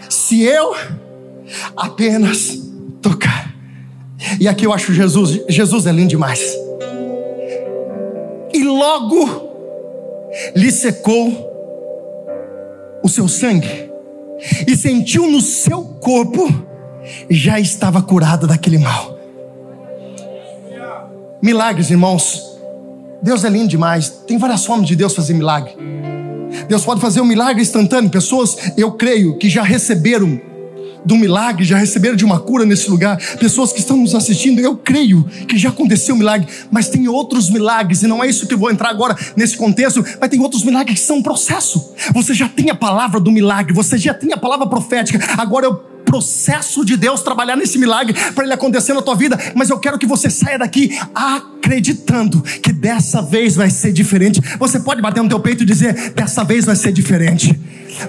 [0.10, 0.76] Se eu
[1.76, 2.60] apenas
[3.02, 3.54] tocar.
[4.40, 6.67] E aqui eu acho Jesus, Jesus é lindo demais
[8.58, 9.48] e logo
[10.56, 11.48] lhe secou
[13.04, 13.92] o seu sangue
[14.68, 16.48] e sentiu no seu corpo
[17.30, 19.18] já estava curada daquele mal.
[21.42, 22.58] Milagres, irmãos.
[23.22, 24.10] Deus é lindo demais.
[24.28, 25.76] Tem várias formas de Deus fazer milagre.
[26.68, 28.10] Deus pode fazer um milagre instantâneo.
[28.10, 30.40] Pessoas, eu creio, que já receberam
[31.08, 33.18] de um milagre, já receberam de uma cura nesse lugar.
[33.38, 37.50] Pessoas que estão nos assistindo, eu creio que já aconteceu um milagre, mas tem outros
[37.50, 40.64] milagres, e não é isso que eu vou entrar agora nesse contexto, mas tem outros
[40.64, 41.94] milagres que são um processo.
[42.14, 45.98] Você já tem a palavra do milagre, você já tem a palavra profética, agora eu
[46.08, 50.00] processo de Deus trabalhar nesse milagre para ele acontecer na tua vida, mas eu quero
[50.00, 50.98] que você saia daqui
[51.68, 54.42] acreditando que dessa vez vai ser diferente.
[54.58, 57.60] Você pode bater no teu peito e dizer: dessa vez vai ser diferente.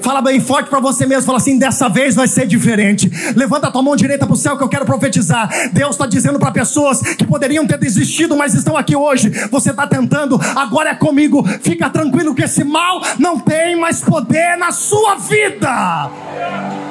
[0.02, 3.10] Fala bem forte para você mesmo, fala assim: dessa vez vai ser diferente.
[3.34, 5.50] Levanta a tua mão direita para o céu que eu quero profetizar.
[5.72, 9.30] Deus está dizendo para pessoas que poderiam ter desistido, mas estão aqui hoje.
[9.50, 11.44] Você está tentando, agora é comigo.
[11.60, 16.87] Fica tranquilo que esse mal não tem mais poder na sua vida.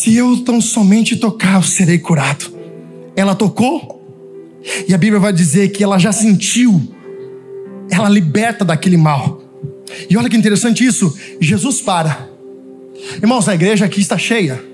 [0.00, 2.50] Se eu tão somente tocar, eu serei curado.
[3.14, 4.02] Ela tocou,
[4.88, 6.80] e a Bíblia vai dizer que ela já sentiu
[7.90, 9.42] ela liberta daquele mal.
[10.08, 12.30] E olha que interessante isso, Jesus para.
[13.22, 14.64] Irmãos, a igreja aqui está cheia.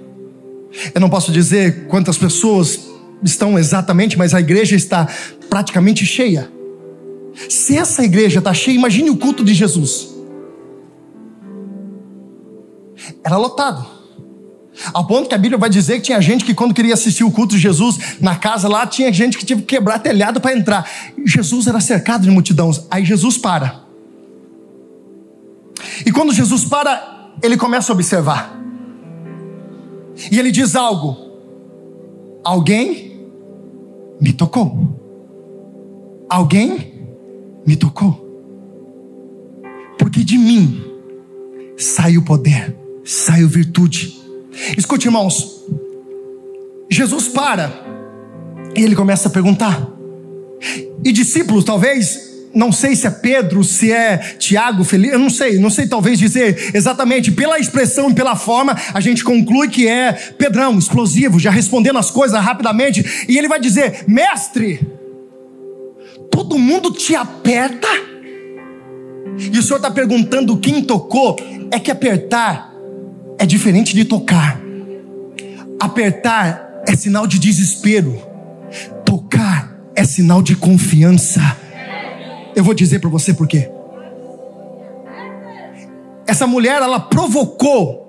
[0.94, 2.78] Eu não posso dizer quantas pessoas
[3.20, 5.08] estão exatamente, mas a igreja está
[5.50, 6.48] praticamente cheia.
[7.48, 10.08] Se essa igreja está cheia, imagine o culto de Jesus.
[13.24, 13.95] Era lotado.
[14.92, 17.30] Ao ponto que a Bíblia vai dizer que tinha gente que, quando queria assistir o
[17.30, 20.88] culto de Jesus na casa lá, tinha gente que tinha que quebrar telhado para entrar.
[21.24, 22.82] Jesus era cercado de multidões.
[22.90, 23.82] Aí Jesus para.
[26.04, 28.54] E quando Jesus para, ele começa a observar.
[30.30, 31.16] E ele diz algo:
[32.44, 33.28] Alguém
[34.20, 34.94] me tocou.
[36.28, 36.92] Alguém
[37.66, 38.24] me tocou.
[39.98, 40.84] Porque de mim
[41.76, 44.25] saiu poder, saiu virtude
[44.76, 45.64] Escute, irmãos.
[46.90, 47.72] Jesus para
[48.74, 49.88] e ele começa a perguntar.
[51.04, 55.58] E discípulos, talvez, não sei se é Pedro, se é Tiago, Felipe, eu não sei,
[55.58, 60.12] não sei talvez dizer exatamente, pela expressão e pela forma, a gente conclui que é
[60.12, 64.80] Pedrão, explosivo, já respondendo as coisas rapidamente, e ele vai dizer: Mestre,
[66.30, 67.88] todo mundo te aperta?
[69.38, 71.36] E o senhor está perguntando quem tocou,
[71.70, 72.65] é que apertar
[73.38, 74.60] é diferente de tocar.
[75.80, 78.20] Apertar é sinal de desespero.
[79.04, 81.40] Tocar é sinal de confiança.
[82.54, 83.70] Eu vou dizer para você por quê.
[86.26, 88.06] Essa mulher, ela provocou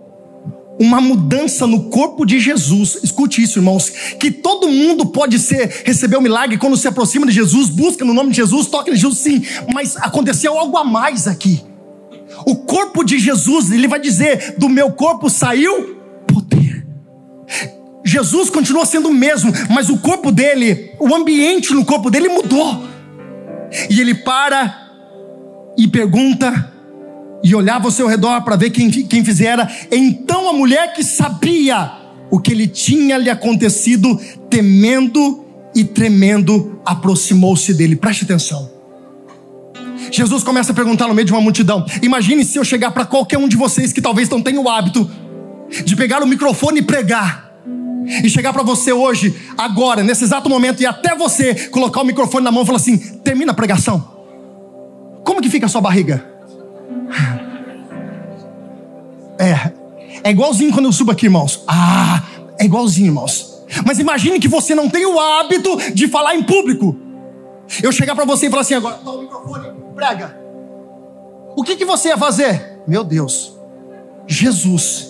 [0.79, 2.99] uma mudança no corpo de Jesus.
[3.03, 7.25] Escute isso, irmãos, que todo mundo pode ser receber o um milagre quando se aproxima
[7.25, 10.83] de Jesus, busca no nome de Jesus, toca em Jesus, sim, mas aconteceu algo a
[10.83, 11.63] mais aqui.
[12.45, 15.97] O corpo de Jesus, ele vai dizer: do meu corpo saiu
[16.27, 16.85] poder.
[18.05, 22.87] Jesus continua sendo o mesmo, mas o corpo dele, o ambiente no corpo dele mudou.
[23.89, 24.87] E ele para
[25.77, 26.73] e pergunta
[27.43, 29.69] e olhava ao seu redor para ver quem, quem fizera.
[29.91, 31.91] Então a mulher que sabia
[32.29, 34.19] o que lhe tinha lhe acontecido,
[34.49, 35.45] temendo
[35.75, 37.95] e tremendo, aproximou-se dele.
[37.95, 38.76] Preste atenção.
[40.11, 43.37] Jesus começa a perguntar no meio de uma multidão: Imagine se eu chegar para qualquer
[43.37, 45.09] um de vocês que talvez não tenha o hábito
[45.83, 47.47] de pegar o microfone e pregar.
[48.23, 52.43] E chegar para você hoje, agora, nesse exato momento, e até você colocar o microfone
[52.43, 54.15] na mão e falar assim: termina a pregação.
[55.25, 56.25] Como que fica a sua barriga?
[59.39, 59.71] É,
[60.23, 61.63] é igualzinho quando eu subo aqui, irmãos.
[61.67, 62.23] Ah,
[62.59, 63.63] é igualzinho, irmãos.
[63.85, 66.97] Mas imagine que você não tem o hábito de falar em público.
[67.83, 69.67] Eu chegar para você e falar assim agora, o microfone,
[69.97, 70.37] prega.
[71.55, 72.83] O que, que você ia fazer?
[72.87, 73.57] Meu Deus,
[74.27, 75.07] Jesus.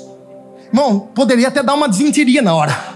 [0.67, 2.95] Irmão, poderia até dar uma desinteria na hora.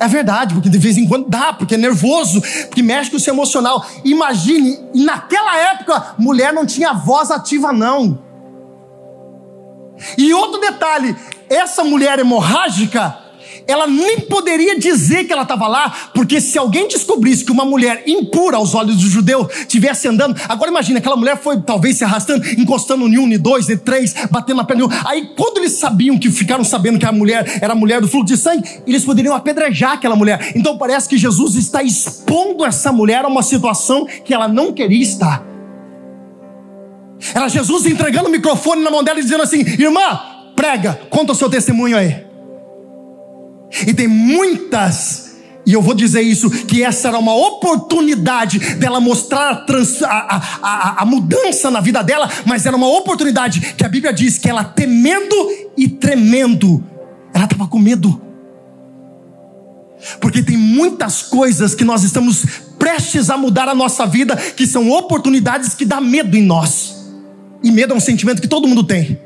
[0.00, 3.20] É verdade, porque de vez em quando dá, porque é nervoso, porque mexe com o
[3.20, 3.86] seu emocional.
[4.04, 8.18] Imagine, naquela época, mulher não tinha voz ativa, não.
[10.18, 11.16] E outro detalhe:
[11.48, 13.16] essa mulher hemorrágica,
[13.66, 18.02] ela nem poderia dizer que ela estava lá, porque se alguém descobrisse que uma mulher
[18.06, 22.46] impura aos olhos do judeu tivesse andando, agora imagina, aquela mulher foi talvez se arrastando,
[22.58, 24.88] encostando em um, em dois, em três, batendo na perna.
[25.06, 28.34] Aí quando eles sabiam que ficaram sabendo que a mulher era a mulher do fluxo
[28.34, 30.52] de sangue, eles poderiam apedrejar aquela mulher.
[30.54, 35.02] Então parece que Jesus está expondo essa mulher a uma situação que ela não queria
[35.02, 35.44] estar.
[37.34, 40.20] Era Jesus entregando o microfone na mão dela e dizendo assim: Irmã,
[40.54, 42.33] prega, conta o seu testemunho aí.
[43.86, 49.50] E tem muitas, e eu vou dizer isso, que essa era uma oportunidade dela mostrar
[49.50, 53.88] a, trans, a, a, a, mudança na vida dela, mas era uma oportunidade que a
[53.88, 55.34] Bíblia diz que ela temendo
[55.76, 56.84] e tremendo,
[57.32, 58.20] ela estava com medo.
[60.20, 62.44] Porque tem muitas coisas que nós estamos
[62.78, 66.94] prestes a mudar a nossa vida, que são oportunidades que dá medo em nós.
[67.62, 69.18] E medo é um sentimento que todo mundo tem.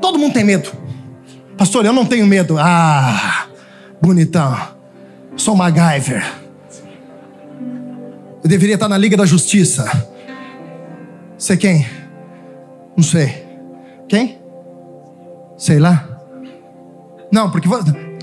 [0.00, 0.70] Todo mundo tem medo.
[1.56, 2.56] Pastor, eu não tenho medo.
[2.58, 3.39] Ah,
[4.00, 4.56] bonitão.
[5.36, 6.24] Sou MacGyver.
[8.42, 10.08] Eu deveria estar na Liga da Justiça.
[11.36, 11.86] Sei quem?
[12.96, 13.44] Não sei.
[14.08, 14.38] Quem?
[15.56, 16.06] Sei lá.
[17.30, 17.68] Não, porque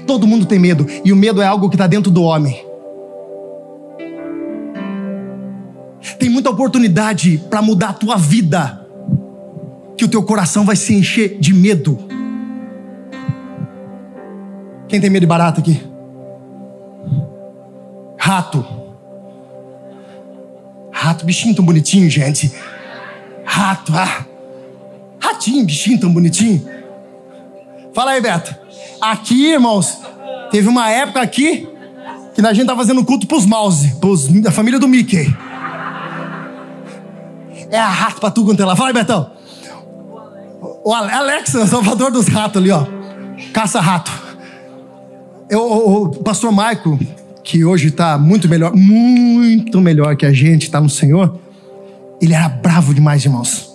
[0.05, 0.85] todo mundo tem medo.
[1.05, 2.65] E o medo é algo que está dentro do homem.
[6.19, 8.85] Tem muita oportunidade para mudar a tua vida.
[9.97, 11.97] Que o teu coração vai se encher de medo.
[14.87, 15.81] Quem tem medo de barata aqui?
[18.17, 18.65] Rato.
[20.91, 22.51] Rato, bichinho tão bonitinho, gente.
[23.45, 24.25] Rato, ah.
[25.19, 26.65] Ratinho, bichinho tão bonitinho.
[27.93, 28.55] Fala aí, Beto.
[29.01, 29.99] Aqui, irmãos,
[30.51, 31.67] teve uma época aqui
[32.33, 35.35] que a gente tá fazendo culto pros mouse, pros, da família do Mickey.
[37.69, 38.75] É a rato pra tu quanto ela.
[38.75, 39.31] Fala aí, Betão.
[40.83, 42.85] O Alex, o salvador dos ratos ali, ó.
[43.53, 44.26] Caça rato.
[45.49, 46.99] Eu, o, pastor Maico,
[47.43, 51.39] que hoje está muito melhor, muito melhor que a gente, está no Senhor,
[52.21, 53.71] ele era bravo demais, irmãos.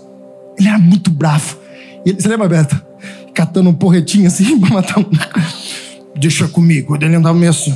[0.59, 1.57] Ele era muito bravo.
[2.05, 2.81] Ele, você lembra, Beto?
[3.33, 5.07] Catando um porretinho assim para matar um.
[6.19, 6.95] Deixa comigo.
[6.97, 7.75] Ele andava meio assim.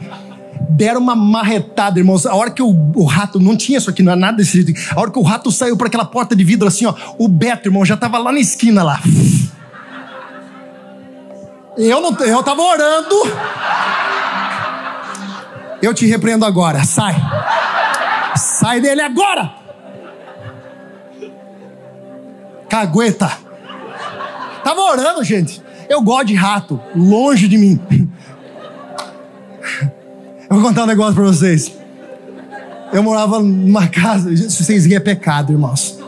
[0.70, 2.24] Deram uma marretada, irmãos.
[2.24, 4.80] A hora que o, o, rato, não tinha isso aqui, não é nada desse jeito.
[4.94, 7.68] A hora que o rato saiu por aquela porta de vidro assim, ó, o Beto,
[7.68, 9.00] irmão, já estava lá na esquina lá.
[11.78, 13.14] Eu não, eu estava orando.
[15.80, 16.82] Eu te repreendo agora.
[16.84, 17.14] Sai.
[18.36, 19.54] Sai dele agora.
[22.68, 23.30] Cagueta.
[24.64, 25.62] Tava orando, gente.
[25.88, 27.80] Eu gosto de rato, longe de mim.
[30.50, 31.72] Eu vou contar um negócio para vocês.
[32.92, 35.98] Eu morava numa casa, vocês é pecado, irmãos.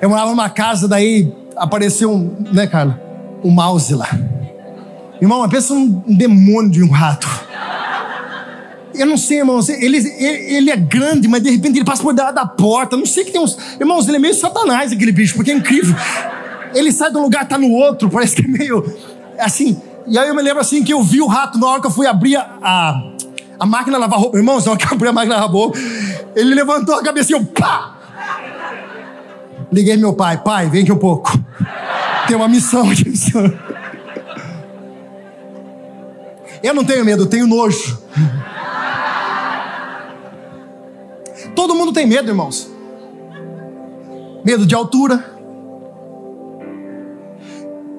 [0.00, 3.00] Eu morava numa casa, daí apareceu um, né, Carla?
[3.42, 4.08] Um mouse lá.
[5.24, 7.26] Irmão, pensa um demônio de um rato.
[8.94, 9.70] Eu não sei, irmãos.
[9.70, 12.94] Ele, ele, ele, é grande, mas de repente ele passa por debaixo da porta.
[12.94, 13.56] Não sei que tem uns.
[13.80, 15.96] Irmãos, ele é meio satanás aquele bicho, porque é incrível.
[16.74, 18.84] Ele sai de um lugar, tá no outro, parece que é meio
[19.38, 19.80] assim.
[20.06, 21.90] E aí eu me lembro assim que eu vi o rato na hora que eu
[21.90, 23.02] fui abrir a, a,
[23.60, 24.36] a máquina lavar roupa.
[24.36, 25.78] Irmãos, na hora que eu abri a máquina lavar roupa,
[26.36, 27.96] ele levantou a cabeça e eu pá!
[29.72, 31.32] Liguei meu pai, pai, vem aqui um pouco.
[32.26, 33.10] Tem uma missão aqui.
[36.64, 37.98] Eu não tenho medo, eu tenho nojo.
[41.54, 42.70] Todo mundo tem medo, irmãos.
[44.42, 45.22] Medo de altura.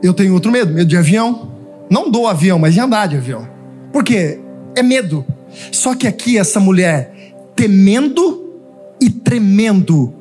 [0.02, 1.52] Eu tenho outro medo, medo de avião.
[1.92, 3.48] Não do avião, mas de andar de avião.
[3.94, 4.40] Por quê?
[4.76, 5.24] É medo.
[5.72, 8.52] Só que aqui essa mulher, temendo
[9.00, 10.12] e tremendo,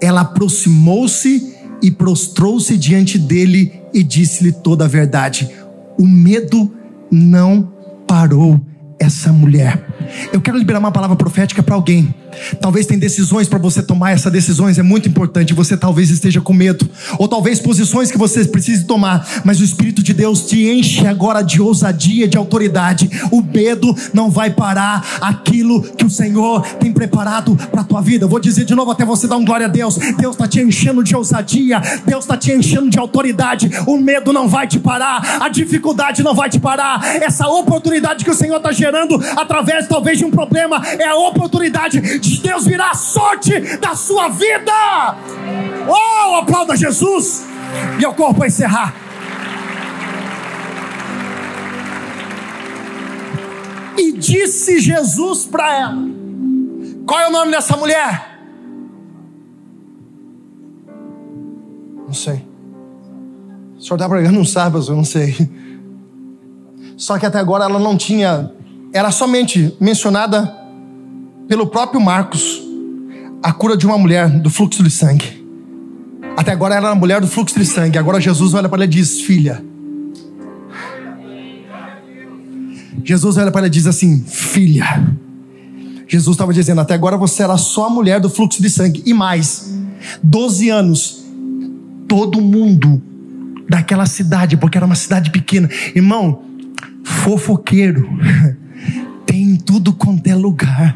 [0.00, 5.50] ela aproximou-se e prostrou-se diante dele e disse-lhe toda a verdade.
[5.98, 6.72] O medo
[7.14, 7.72] não
[8.06, 8.60] parou
[8.98, 9.86] essa mulher.
[10.32, 12.14] Eu quero liberar uma palavra profética para alguém.
[12.60, 15.54] Talvez tem decisões para você tomar, essas decisões é muito importante.
[15.54, 16.88] Você talvez esteja com medo,
[17.18, 21.42] ou talvez posições que você precise tomar, mas o Espírito de Deus te enche agora
[21.42, 23.08] de ousadia, de autoridade.
[23.30, 28.26] O medo não vai parar aquilo que o Senhor tem preparado para a tua vida.
[28.26, 29.96] Vou dizer de novo até você dar um glória a Deus.
[30.18, 33.70] Deus está te enchendo de ousadia, Deus está te enchendo de autoridade.
[33.86, 37.22] O medo não vai te parar, a dificuldade não vai te parar.
[37.22, 42.00] Essa oportunidade que o Senhor está gerando através talvez de um problema é a oportunidade
[42.18, 44.72] de Deus virar a sorte da sua vida.
[45.88, 47.44] Oh, aplauda Jesus.
[47.98, 48.94] E eu corro para encerrar.
[53.96, 55.98] E disse Jesus para ela:
[57.06, 58.34] Qual é o nome dessa mulher?
[62.06, 62.46] Não sei.
[63.76, 65.34] O senhor está pregando um sábado, eu não sei.
[66.96, 68.52] Só que até agora ela não tinha,
[68.94, 70.56] era somente mencionada
[71.48, 72.62] pelo próprio Marcos
[73.42, 75.44] a cura de uma mulher do fluxo de sangue.
[76.36, 77.98] Até agora ela era a mulher do fluxo de sangue.
[77.98, 79.62] Agora Jesus olha para ela e diz: Filha.
[83.02, 85.04] Jesus olha para ela e diz assim: Filha.
[86.06, 89.02] Jesus estava dizendo: Até agora você era só a mulher do fluxo de sangue.
[89.04, 89.74] E mais,
[90.22, 91.24] 12 anos,
[92.06, 93.02] todo mundo
[93.68, 96.42] daquela cidade, porque era uma cidade pequena, irmão,
[97.02, 98.08] fofoqueiro
[99.26, 100.94] tem em tudo quanto é lugar.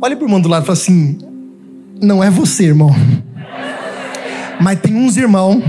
[0.00, 1.18] Olha para o irmão do lado e fala assim:
[2.00, 2.94] não é você, irmão.
[4.60, 5.62] Mas tem uns irmãos.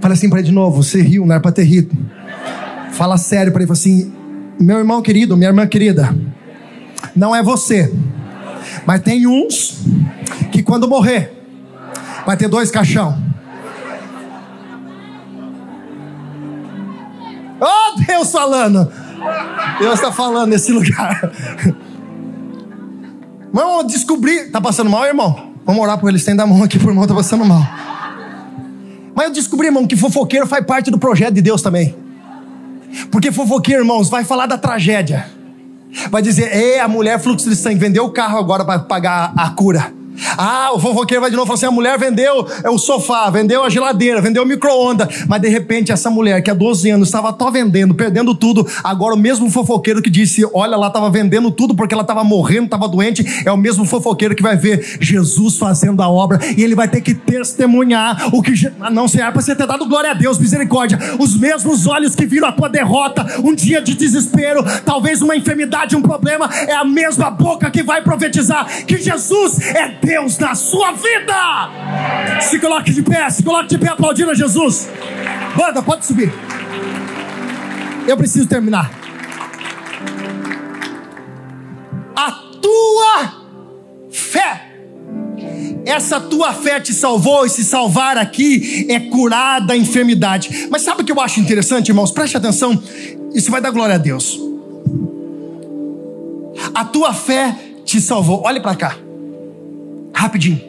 [0.00, 1.96] Fala assim para ele de novo: você riu, não era para ter rido.
[2.92, 4.12] Fala sério para ele, fala assim:
[4.58, 6.14] meu irmão querido, minha irmã querida,
[7.14, 7.92] não é você.
[8.86, 9.82] Mas tem uns
[10.52, 11.32] que quando morrer,
[12.26, 13.29] vai ter dois caixão.
[18.20, 18.92] Deus falando.
[19.78, 21.32] Deus está falando nesse lugar.
[23.52, 24.50] Vamos descobrir.
[24.50, 25.52] Tá passando mal, irmão?
[25.64, 26.18] Vamos orar por ele.
[26.18, 27.66] Estenda a mão aqui pro irmão, tá passando mal.
[29.14, 31.94] Mas eu descobri, irmão, que fofoqueiro faz parte do projeto de Deus também.
[33.10, 35.26] Porque fofoqueiro, irmãos, vai falar da tragédia.
[36.10, 39.50] Vai dizer, é, a mulher fluxo de sangue vendeu o carro agora para pagar a
[39.50, 39.92] cura.
[40.36, 43.70] Ah, o fofoqueiro vai de novo falar assim: a mulher vendeu o sofá, vendeu a
[43.70, 45.24] geladeira, vendeu o micro-ondas.
[45.28, 49.14] Mas de repente, essa mulher que há 12 anos estava só vendendo, perdendo tudo, agora
[49.14, 52.88] o mesmo fofoqueiro que disse: Olha, ela estava vendendo tudo porque ela estava morrendo, estava
[52.88, 56.88] doente, é o mesmo fofoqueiro que vai ver Jesus fazendo a obra e ele vai
[56.88, 58.52] ter que testemunhar o que.
[58.92, 60.98] Não sei, é para você ter dado glória a Deus, misericórdia.
[61.18, 65.96] Os mesmos olhos que viram a tua derrota, um dia de desespero, talvez uma enfermidade,
[65.96, 70.56] um problema, é a mesma boca que vai profetizar que Jesus é Deus Deus na
[70.56, 72.40] sua vida.
[72.40, 74.88] Se coloque de pé, se coloque de pé aplaudindo a Jesus.
[75.56, 76.32] Banda, pode subir.
[78.08, 78.90] Eu preciso terminar.
[82.16, 83.34] A tua
[84.10, 84.66] fé.
[85.86, 90.66] Essa tua fé te salvou e se salvar aqui é curar da enfermidade.
[90.68, 92.10] Mas sabe o que eu acho interessante, irmãos?
[92.10, 92.82] Preste atenção,
[93.32, 94.40] isso vai dar glória a Deus.
[96.74, 98.42] A tua fé te salvou.
[98.44, 98.96] Olhe para cá.
[100.20, 100.60] Rapidinho.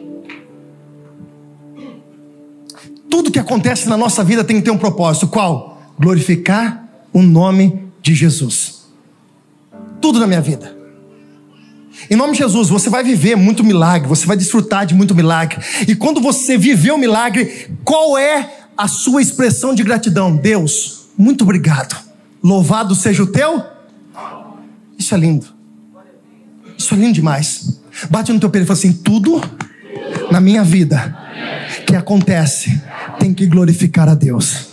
[3.10, 5.28] Tudo que acontece na nossa vida tem que ter um propósito.
[5.28, 5.92] Qual?
[6.00, 8.86] Glorificar o nome de Jesus.
[10.00, 10.74] Tudo na minha vida.
[12.08, 15.62] Em nome de Jesus, você vai viver muito milagre, você vai desfrutar de muito milagre.
[15.86, 20.34] E quando você viver o milagre, qual é a sua expressão de gratidão?
[20.34, 21.94] Deus, muito obrigado.
[22.42, 23.62] Louvado seja o teu.
[24.98, 25.46] Isso é lindo.
[26.78, 27.81] Isso é lindo demais.
[28.10, 29.40] Bate no teu peito e fala assim: tudo
[30.30, 31.16] na minha vida
[31.86, 32.80] que acontece
[33.18, 34.68] tem que glorificar a Deus.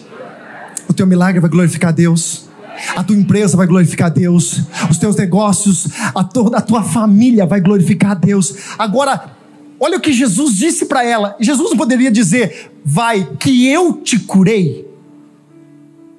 [0.87, 2.47] O teu milagre vai glorificar a Deus.
[2.95, 4.61] A tua empresa vai glorificar a Deus.
[4.89, 8.55] Os teus negócios, a, to a tua família vai glorificar a Deus.
[8.77, 9.37] Agora,
[9.79, 11.37] Olha o que Jesus disse para ela.
[11.39, 14.85] Jesus não poderia dizer, vai, que eu te curei.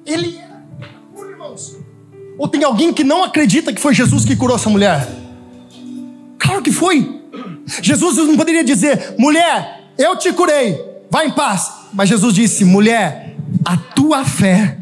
[0.03, 0.39] Ele
[1.51, 1.77] irmãos.
[2.37, 5.07] Ou tem alguém que não acredita que foi Jesus que curou essa mulher?
[6.41, 7.21] Claro que foi.
[7.81, 10.77] Jesus não poderia dizer, mulher, eu te curei,
[11.09, 11.71] vai em paz.
[11.93, 14.77] Mas Jesus disse, mulher, a tua fé.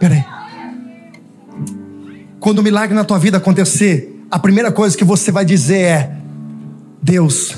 [0.00, 0.24] Peraí.
[2.40, 6.16] Quando o milagre na tua vida acontecer, a primeira coisa que você vai dizer é:
[7.02, 7.54] Deus,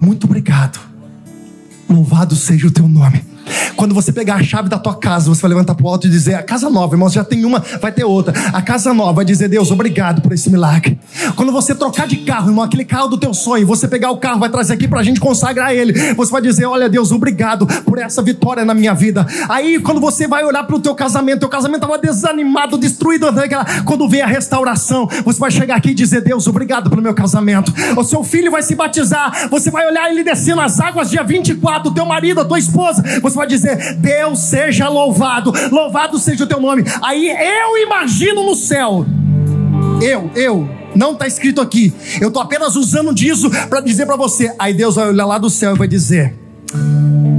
[0.00, 0.78] muito obrigado,
[1.88, 3.24] louvado seja o teu nome.
[3.76, 6.10] Quando você pegar a chave da tua casa, você vai levantar para o alto e
[6.10, 8.32] dizer: A casa nova, irmãos, já tem uma, vai ter outra.
[8.52, 10.98] A casa nova vai dizer: Deus, obrigado por esse milagre.
[11.34, 14.40] Quando você trocar de carro, irmão, aquele carro do teu sonho, você pegar o carro,
[14.40, 16.14] vai trazer aqui para a gente consagrar ele.
[16.14, 19.26] Você vai dizer: Olha, Deus, obrigado por essa vitória na minha vida.
[19.48, 23.26] Aí, quando você vai olhar para o teu casamento, teu casamento estava desanimado, destruído.
[23.84, 27.72] Quando vem a restauração, você vai chegar aqui e dizer: Deus, obrigado pelo meu casamento.
[27.96, 31.90] O seu filho vai se batizar, você vai olhar ele descendo as águas dia 24,
[31.90, 36.46] o teu marido, a tua esposa, você vai dizer: Deus seja louvado, louvado seja o
[36.46, 36.84] teu nome.
[37.02, 39.06] Aí eu imagino no céu,
[40.02, 44.52] eu, eu, não está escrito aqui, eu estou apenas usando disso para dizer para você.
[44.58, 46.34] Aí Deus vai olhar lá do céu e vai dizer: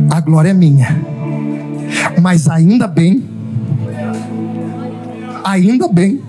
[0.10, 0.96] A glória é minha,
[2.22, 3.28] mas ainda bem,
[5.44, 6.22] ainda bem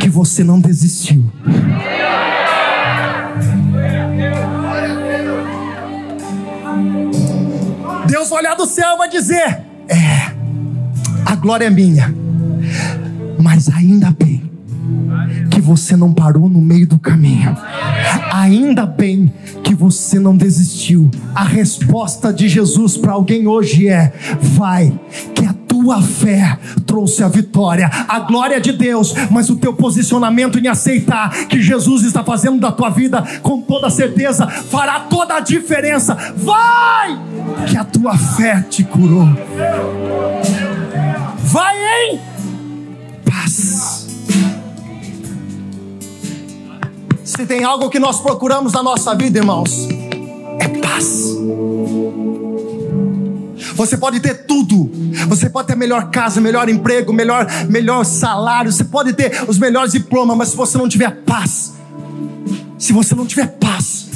[0.00, 1.24] que você não desistiu.
[8.24, 10.32] Deus olhar do céu vai dizer: É,
[11.26, 12.14] a glória é minha,
[13.38, 14.50] mas ainda bem
[15.50, 17.54] que você não parou no meio do caminho.
[18.32, 19.30] Ainda bem
[19.62, 21.10] que você não desistiu.
[21.34, 24.10] A resposta de Jesus para alguém hoje é:
[24.40, 24.98] vai,
[25.34, 25.52] que a
[25.84, 31.30] tua fé trouxe a vitória, a glória de Deus, mas o teu posicionamento em aceitar
[31.46, 36.16] que Jesus está fazendo da tua vida, com toda certeza, fará toda a diferença.
[36.36, 37.20] Vai,
[37.66, 39.28] que a tua fé te curou.
[41.38, 41.76] Vai
[42.08, 42.20] em
[43.30, 44.06] paz.
[47.22, 49.86] Se tem algo que nós procuramos na nossa vida, irmãos,
[50.60, 51.36] é paz.
[53.74, 54.90] Você pode ter tudo.
[55.28, 58.72] Você pode ter melhor casa, melhor emprego, melhor, melhor salário.
[58.72, 61.74] Você pode ter os melhores diplomas, mas se você não tiver paz,
[62.78, 64.08] se você não tiver paz,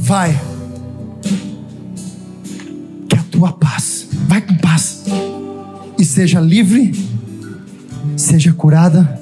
[0.00, 0.40] vai.
[3.08, 5.04] Que a tua paz, vai com paz
[5.98, 6.92] e seja livre,
[8.16, 9.18] seja curada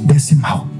[0.00, 0.73] desse mal.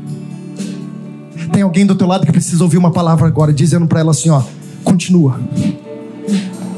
[1.52, 4.30] Tem alguém do teu lado que precisa ouvir uma palavra agora, dizendo para ela assim:
[4.30, 4.42] ó,
[4.82, 5.40] continua.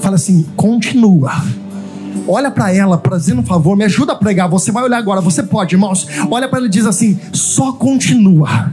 [0.00, 1.32] Fala assim, continua.
[2.28, 4.48] Olha para ela, fazendo um favor, me ajuda a pregar.
[4.48, 6.06] Você vai olhar agora, você pode, irmãos.
[6.30, 8.72] Olha para ela e diz assim: só continua.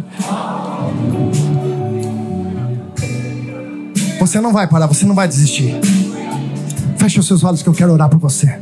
[4.20, 5.76] Você não vai parar, você não vai desistir.
[6.98, 8.60] Feche os seus olhos que eu quero orar por você.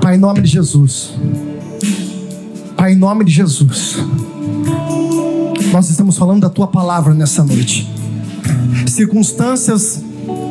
[0.00, 1.14] Pai, em nome de Jesus.
[2.76, 3.98] Pai, em nome de Jesus.
[5.72, 7.88] Nós estamos falando da tua palavra nessa noite.
[8.86, 10.02] Circunstâncias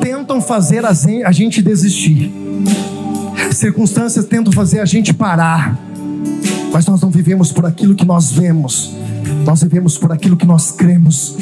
[0.02, 2.32] tentam fazer a gente desistir.
[3.52, 5.80] Circunstâncias tentam fazer a gente parar.
[6.72, 8.94] Mas nós não vivemos por aquilo que nós vemos.
[9.46, 11.38] Nós vivemos por aquilo que nós cremos.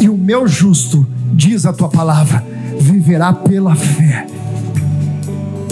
[0.00, 2.44] E o meu justo, diz a tua palavra,
[2.78, 4.26] viverá pela fé.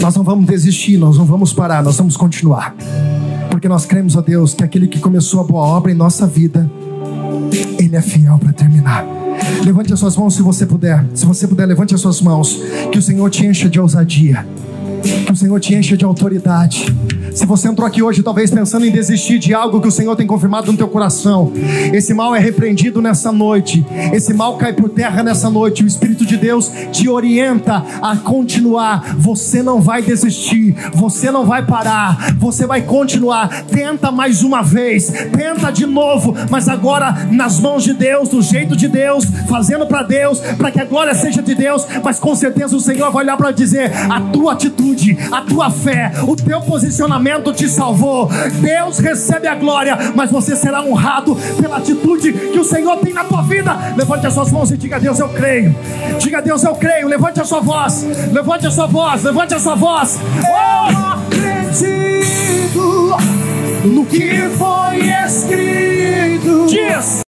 [0.01, 2.75] Nós não vamos desistir, nós não vamos parar, nós vamos continuar.
[3.49, 6.69] Porque nós cremos, a Deus, que aquele que começou a boa obra em nossa vida,
[7.79, 9.05] Ele é fiel para terminar.
[9.63, 11.05] Levante as suas mãos se você puder.
[11.13, 12.59] Se você puder, levante as suas mãos.
[12.91, 14.45] Que o Senhor te encha de ousadia.
[15.25, 16.85] Que o Senhor te encha de autoridade.
[17.37, 20.25] Se você entrou aqui hoje, talvez pensando em desistir de algo que o Senhor tem
[20.25, 21.53] confirmado no teu coração,
[21.93, 23.85] esse mal é repreendido nessa noite.
[24.11, 25.83] Esse mal cai por terra nessa noite.
[25.83, 29.15] O Espírito de Deus te orienta a continuar.
[29.19, 30.75] Você não vai desistir.
[30.95, 32.35] Você não vai parar.
[32.39, 33.65] Você vai continuar.
[33.65, 35.07] Tenta mais uma vez.
[35.31, 36.33] Tenta de novo.
[36.49, 40.81] Mas agora nas mãos de Deus, do jeito de Deus, fazendo para Deus, para que
[40.81, 41.85] a glória seja de Deus.
[42.03, 46.13] Mas com certeza o Senhor vai olhar para dizer: a tua atitude, a tua fé,
[46.27, 48.29] o teu posicionamento te salvou.
[48.61, 53.23] Deus recebe a glória, mas você será honrado pela atitude que o Senhor tem na
[53.23, 53.75] tua vida.
[53.95, 55.75] Levante as suas mãos e diga a Deus, eu creio.
[56.19, 57.07] Diga a Deus, eu creio.
[57.07, 58.05] Levante a sua voz.
[58.31, 59.23] Levante a sua voz.
[59.23, 60.19] Levante a sua voz.
[60.37, 62.37] Eu acredito
[63.85, 66.65] no que foi escrito.
[66.67, 67.21] Diz.